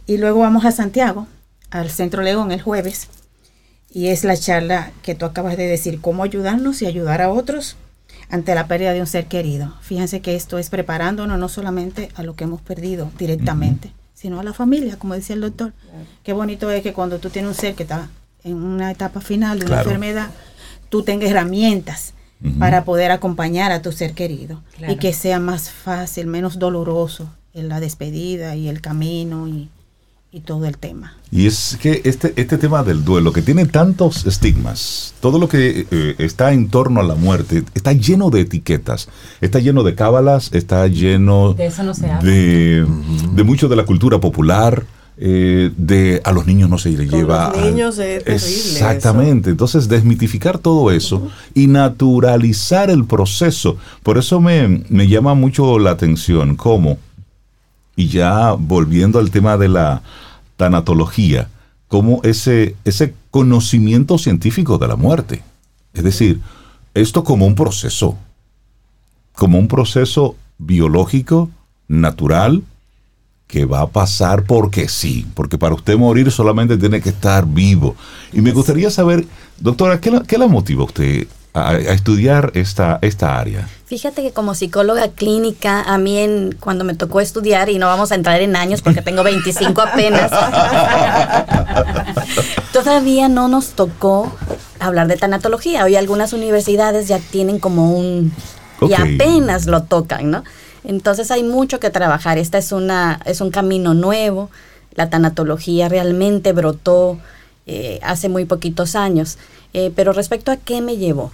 [0.07, 1.27] Y luego vamos a Santiago,
[1.73, 3.07] al Centro León el jueves,
[3.91, 7.75] y es la charla que tú acabas de decir, cómo ayudarnos y ayudar a otros
[8.29, 9.73] ante la pérdida de un ser querido.
[9.81, 14.43] Fíjense que esto es preparándonos no solamente a lo que hemos perdido directamente, sino a
[14.43, 15.73] la familia, como decía el doctor.
[16.23, 18.09] Qué bonito es que cuando tú tienes un ser que está
[18.43, 19.89] en una etapa final de una Claro.
[19.89, 20.29] enfermedad,
[20.89, 22.13] tú tengas herramientas
[22.59, 24.93] para poder acompañar a tu ser querido Claro.
[24.93, 29.69] y que sea más fácil, menos doloroso en la despedida y el camino y,
[30.35, 31.13] y todo el tema.
[31.31, 35.85] Y es que este, este tema del duelo, que tiene tantos estigmas, todo lo que
[35.91, 39.09] eh, está en torno a la muerte, está lleno de etiquetas,
[39.41, 42.27] está lleno de cábalas, está lleno De eso no se habla.
[42.29, 42.83] de,
[43.35, 44.83] de mucho de la cultura popular,
[45.17, 47.49] eh, de a los niños no se les Con lleva.
[47.49, 49.49] los al- niños es terrible Exactamente.
[49.51, 53.77] Entonces, desmitificar todo eso y naturalizar el proceso.
[54.01, 56.97] Por eso me, me llama mucho la atención cómo,
[57.95, 60.01] y ya volviendo al tema de la
[60.57, 61.49] tanatología,
[61.87, 65.43] cómo ese, ese conocimiento científico de la muerte.
[65.93, 66.41] Es decir,
[66.93, 68.17] esto como un proceso,
[69.35, 71.49] como un proceso biológico,
[71.87, 72.63] natural,
[73.47, 77.95] que va a pasar porque sí, porque para usted morir solamente tiene que estar vivo.
[78.31, 79.27] Y me gustaría saber,
[79.59, 83.67] doctora, ¿qué la, qué la motiva usted a, a estudiar esta, esta área?
[83.85, 88.11] Fíjate que como psicóloga clínica, a mí en, cuando me tocó estudiar, y no vamos
[88.11, 90.31] a entrar en años porque tengo 25 apenas,
[92.73, 94.35] todavía no nos tocó
[94.79, 95.83] hablar de tanatología.
[95.83, 98.33] Hoy algunas universidades ya tienen como un...
[98.81, 100.43] Y apenas lo tocan, ¿no?
[100.83, 102.37] Entonces hay mucho que trabajar.
[102.37, 104.49] Esta es, una, es un camino nuevo.
[104.95, 107.17] La tanatología realmente brotó
[107.65, 109.37] eh, hace muy poquitos años.
[109.73, 111.31] Eh, pero respecto a qué me llevó,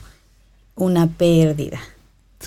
[0.80, 1.80] una pérdida.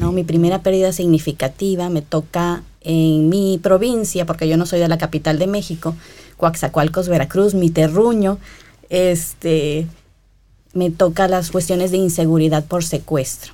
[0.01, 0.11] ¿no?
[0.11, 4.99] Mi primera pérdida significativa me toca en mi provincia, porque yo no soy de la
[4.99, 5.95] capital de México,
[6.37, 8.39] Coaxacualcos, Veracruz, mi terruño.
[8.89, 9.87] Este,
[10.73, 13.53] me toca las cuestiones de inseguridad por secuestro.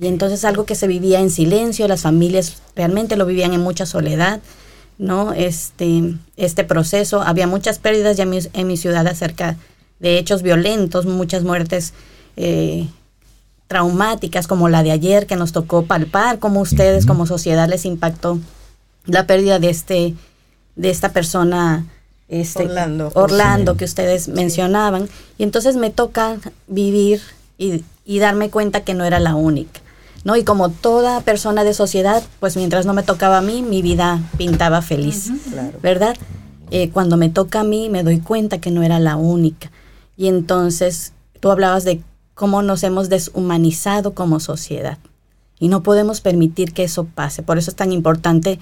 [0.00, 3.84] Y entonces algo que se vivía en silencio, las familias realmente lo vivían en mucha
[3.86, 4.40] soledad,
[4.96, 5.32] ¿no?
[5.32, 9.56] Este, este proceso, había muchas pérdidas ya en mi, en mi ciudad acerca
[10.00, 11.92] de hechos violentos, muchas muertes
[12.36, 12.86] eh,
[13.68, 18.38] traumáticas como la de ayer que nos tocó palpar, como ustedes como sociedad les impactó
[19.04, 20.14] la pérdida de este
[20.74, 21.86] de esta persona
[22.28, 23.10] este, Orlando.
[23.14, 25.08] Orlando que ustedes mencionaban
[25.38, 27.20] y entonces me toca vivir
[27.56, 29.80] y, y darme cuenta que no era la única.
[30.24, 30.36] ¿no?
[30.36, 34.20] Y como toda persona de sociedad, pues mientras no me tocaba a mí, mi vida
[34.36, 35.30] pintaba feliz,
[35.82, 36.16] ¿verdad?
[36.70, 39.70] Eh, cuando me toca a mí, me doy cuenta que no era la única.
[40.16, 42.02] Y entonces tú hablabas de
[42.38, 44.98] cómo nos hemos deshumanizado como sociedad.
[45.58, 47.42] Y no podemos permitir que eso pase.
[47.42, 48.60] Por eso es tan importante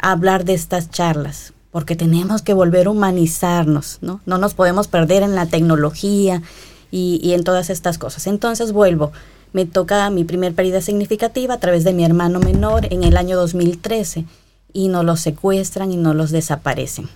[0.00, 4.22] hablar de estas charlas, porque tenemos que volver a humanizarnos, ¿no?
[4.24, 6.40] No nos podemos perder en la tecnología
[6.90, 8.26] y, en todas estas cosas.
[8.26, 9.12] Entonces vuelvo,
[9.52, 13.36] me toca mi primer pérdida significativa a través de mi hermano menor en el año
[13.36, 14.24] 2013
[14.72, 17.10] y nos los secuestran y nos los desaparecen.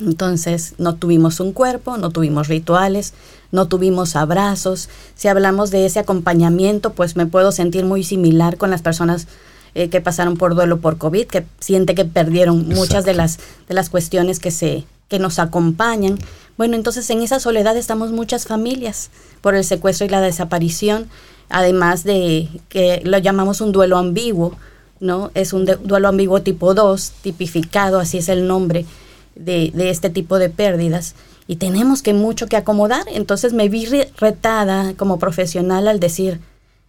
[0.00, 3.14] Entonces no tuvimos un cuerpo, no tuvimos rituales,
[3.52, 4.88] no tuvimos abrazos.
[5.14, 9.28] Si hablamos de ese acompañamiento, pues me puedo sentir muy similar con las personas
[9.76, 13.38] eh, que pasaron por duelo por COVID, que siente que perdieron muchas de las,
[13.68, 16.18] de las cuestiones que, se, que nos acompañan.
[16.56, 19.10] Bueno, entonces en esa soledad estamos muchas familias
[19.42, 21.08] por el secuestro y la desaparición,
[21.48, 24.56] además de que lo llamamos un duelo ambiguo,
[24.98, 25.30] ¿no?
[25.34, 28.86] Es un duelo ambiguo tipo 2, tipificado, así es el nombre
[29.34, 31.14] de, de este tipo de pérdidas.
[31.46, 33.04] Y tenemos que mucho que acomodar.
[33.12, 36.40] Entonces me vi re- retada como profesional al decir,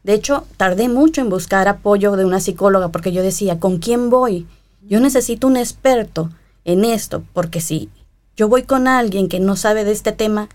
[0.03, 4.09] de hecho, tardé mucho en buscar apoyo de una psicóloga porque yo decía, ¿con quién
[4.09, 4.45] voy?
[4.88, 6.30] Yo necesito un experto
[6.63, 7.89] en esto, porque si
[8.38, 10.47] yo voy con alguien que no sabe de este tema,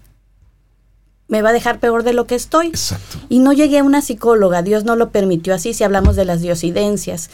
[1.26, 2.68] me va a dejar peor de lo que estoy.
[2.68, 3.18] Exacto.
[3.28, 6.40] Y no llegué a una psicóloga, Dios no lo permitió así si hablamos de las
[6.42, 7.30] diosidencias.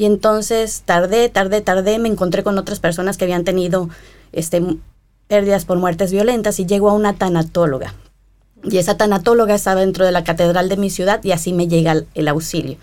[0.00, 3.90] Y entonces tardé, tardé, tardé, me encontré con otras personas que habían tenido
[4.32, 4.64] este,
[5.28, 7.92] pérdidas por muertes violentas y llego a una tanatóloga.
[8.64, 11.92] Y esa tanatóloga estaba dentro de la catedral de mi ciudad y así me llega
[11.92, 12.78] el, el auxilio.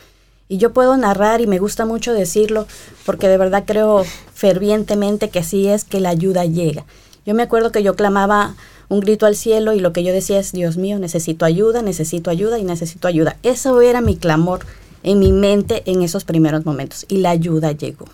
[0.47, 2.67] Y yo puedo narrar y me gusta mucho decirlo
[3.03, 6.85] porque de verdad creo fervientemente que así es que la ayuda llega.
[7.25, 8.53] Yo me acuerdo que yo clamaba
[8.89, 12.29] un grito al cielo y lo que yo decía es, Dios mío, necesito ayuda, necesito
[12.29, 13.37] ayuda y necesito ayuda.
[13.41, 14.67] Eso era mi clamor
[15.03, 18.05] en mi mente en esos primeros momentos y la ayuda llegó.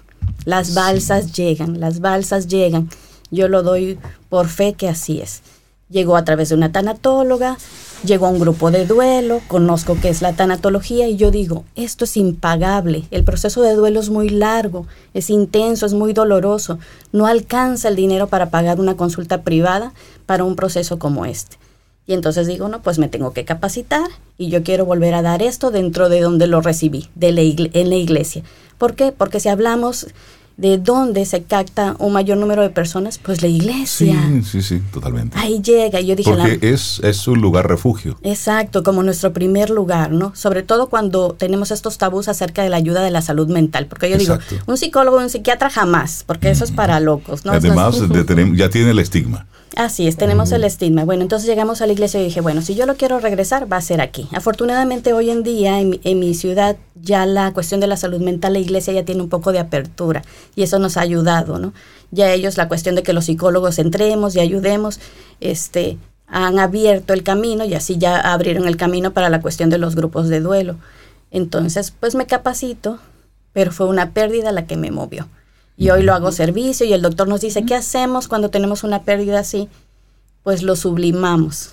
[0.46, 2.90] Las balsas llegan, las balsas llegan.
[3.32, 3.98] Yo lo doy
[4.30, 5.42] por fe que así es.
[5.90, 7.58] Llegó a través de una tanatóloga,
[8.04, 12.06] llegó a un grupo de duelo, conozco qué es la tanatología y yo digo, esto
[12.06, 16.80] es impagable, el proceso de duelo es muy largo, es intenso, es muy doloroso,
[17.12, 19.94] no alcanza el dinero para pagar una consulta privada
[20.26, 21.58] para un proceso como este.
[22.06, 25.42] Y entonces digo, no, pues me tengo que capacitar y yo quiero volver a dar
[25.42, 28.44] esto dentro de donde lo recibí, de la en la iglesia.
[28.78, 29.12] ¿Por qué?
[29.12, 30.08] Porque si hablamos
[30.58, 34.32] de dónde se capta un mayor número de personas, pues la Sí, iglesia.
[34.50, 35.38] sí, sí, totalmente.
[35.38, 36.00] Ahí llega.
[36.02, 38.18] Yo dije, la- Porque es, es un lugar refugio.
[38.24, 40.36] Exacto, como nuestro primer lugar, ¿no?
[40.36, 43.88] Sobre todo cuando tenemos estos tabús acerca de la ayuda de la salud mental.
[43.88, 44.46] Porque yo Exacto.
[44.52, 47.52] digo, un psicólogo, un psiquiatra jamás, porque eso es para locos, ¿no?
[47.52, 48.00] Además,
[48.56, 49.48] ya tiene el estigma.
[49.76, 51.04] Así es, tenemos el estigma.
[51.04, 53.78] Bueno, entonces llegamos a la iglesia y dije, bueno, si yo lo quiero regresar, va
[53.78, 54.28] a ser aquí.
[54.32, 58.22] Afortunadamente hoy en día en, mi- en mi ciudad ya la cuestión de la salud
[58.22, 60.22] mental, la iglesia ya tiene un poco de apertura
[60.56, 61.74] y eso nos ha ayudado, ¿no?
[62.12, 65.00] Ya ellos la cuestión de que los psicólogos entremos y ayudemos,
[65.40, 65.98] este,
[66.28, 69.96] han abierto el camino y así ya abrieron el camino para la cuestión de los
[69.96, 70.78] grupos de duelo.
[71.32, 73.00] Entonces, pues me capacito,
[73.54, 75.28] pero fue una pérdida la que me movió.
[75.76, 79.02] Y hoy lo hago servicio y el doctor nos dice, ¿qué hacemos cuando tenemos una
[79.04, 79.70] pérdida así?
[80.44, 81.72] Pues lo sublimamos.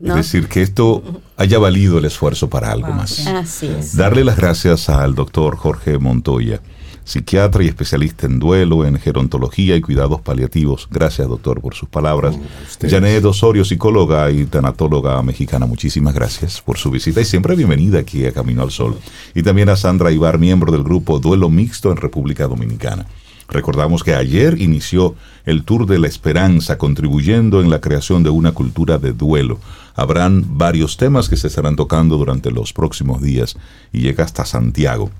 [0.00, 0.16] ¿no?
[0.16, 3.26] Es decir, que esto haya valido el esfuerzo para algo más.
[3.26, 3.96] Así es.
[3.96, 6.60] Darle las gracias al doctor Jorge Montoya,
[7.04, 10.88] psiquiatra y especialista en duelo, en gerontología y cuidados paliativos.
[10.90, 12.36] Gracias, doctor, por sus palabras.
[12.80, 18.24] Janet Osorio, psicóloga y tanatóloga mexicana, muchísimas gracias por su visita y siempre bienvenida aquí
[18.26, 18.96] a Camino al Sol.
[19.34, 23.06] Y también a Sandra Ibar, miembro del grupo Duelo Mixto en República Dominicana.
[23.48, 25.14] Recordamos que ayer inició
[25.44, 29.58] el Tour de la Esperanza, contribuyendo en la creación de una cultura de duelo.
[29.94, 33.56] Habrán varios temas que se estarán tocando durante los próximos días
[33.92, 35.10] y llega hasta Santiago.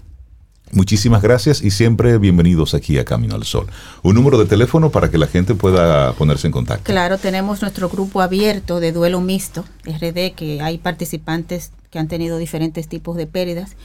[0.73, 3.67] Muchísimas gracias y siempre bienvenidos aquí a Camino al Sol.
[4.03, 6.85] Un número de teléfono para que la gente pueda ponerse en contacto.
[6.85, 12.39] Claro, tenemos nuestro grupo abierto de duelo mixto, RD, que hay participantes que han tenido
[12.39, 13.77] diferentes tipos de pérdidas.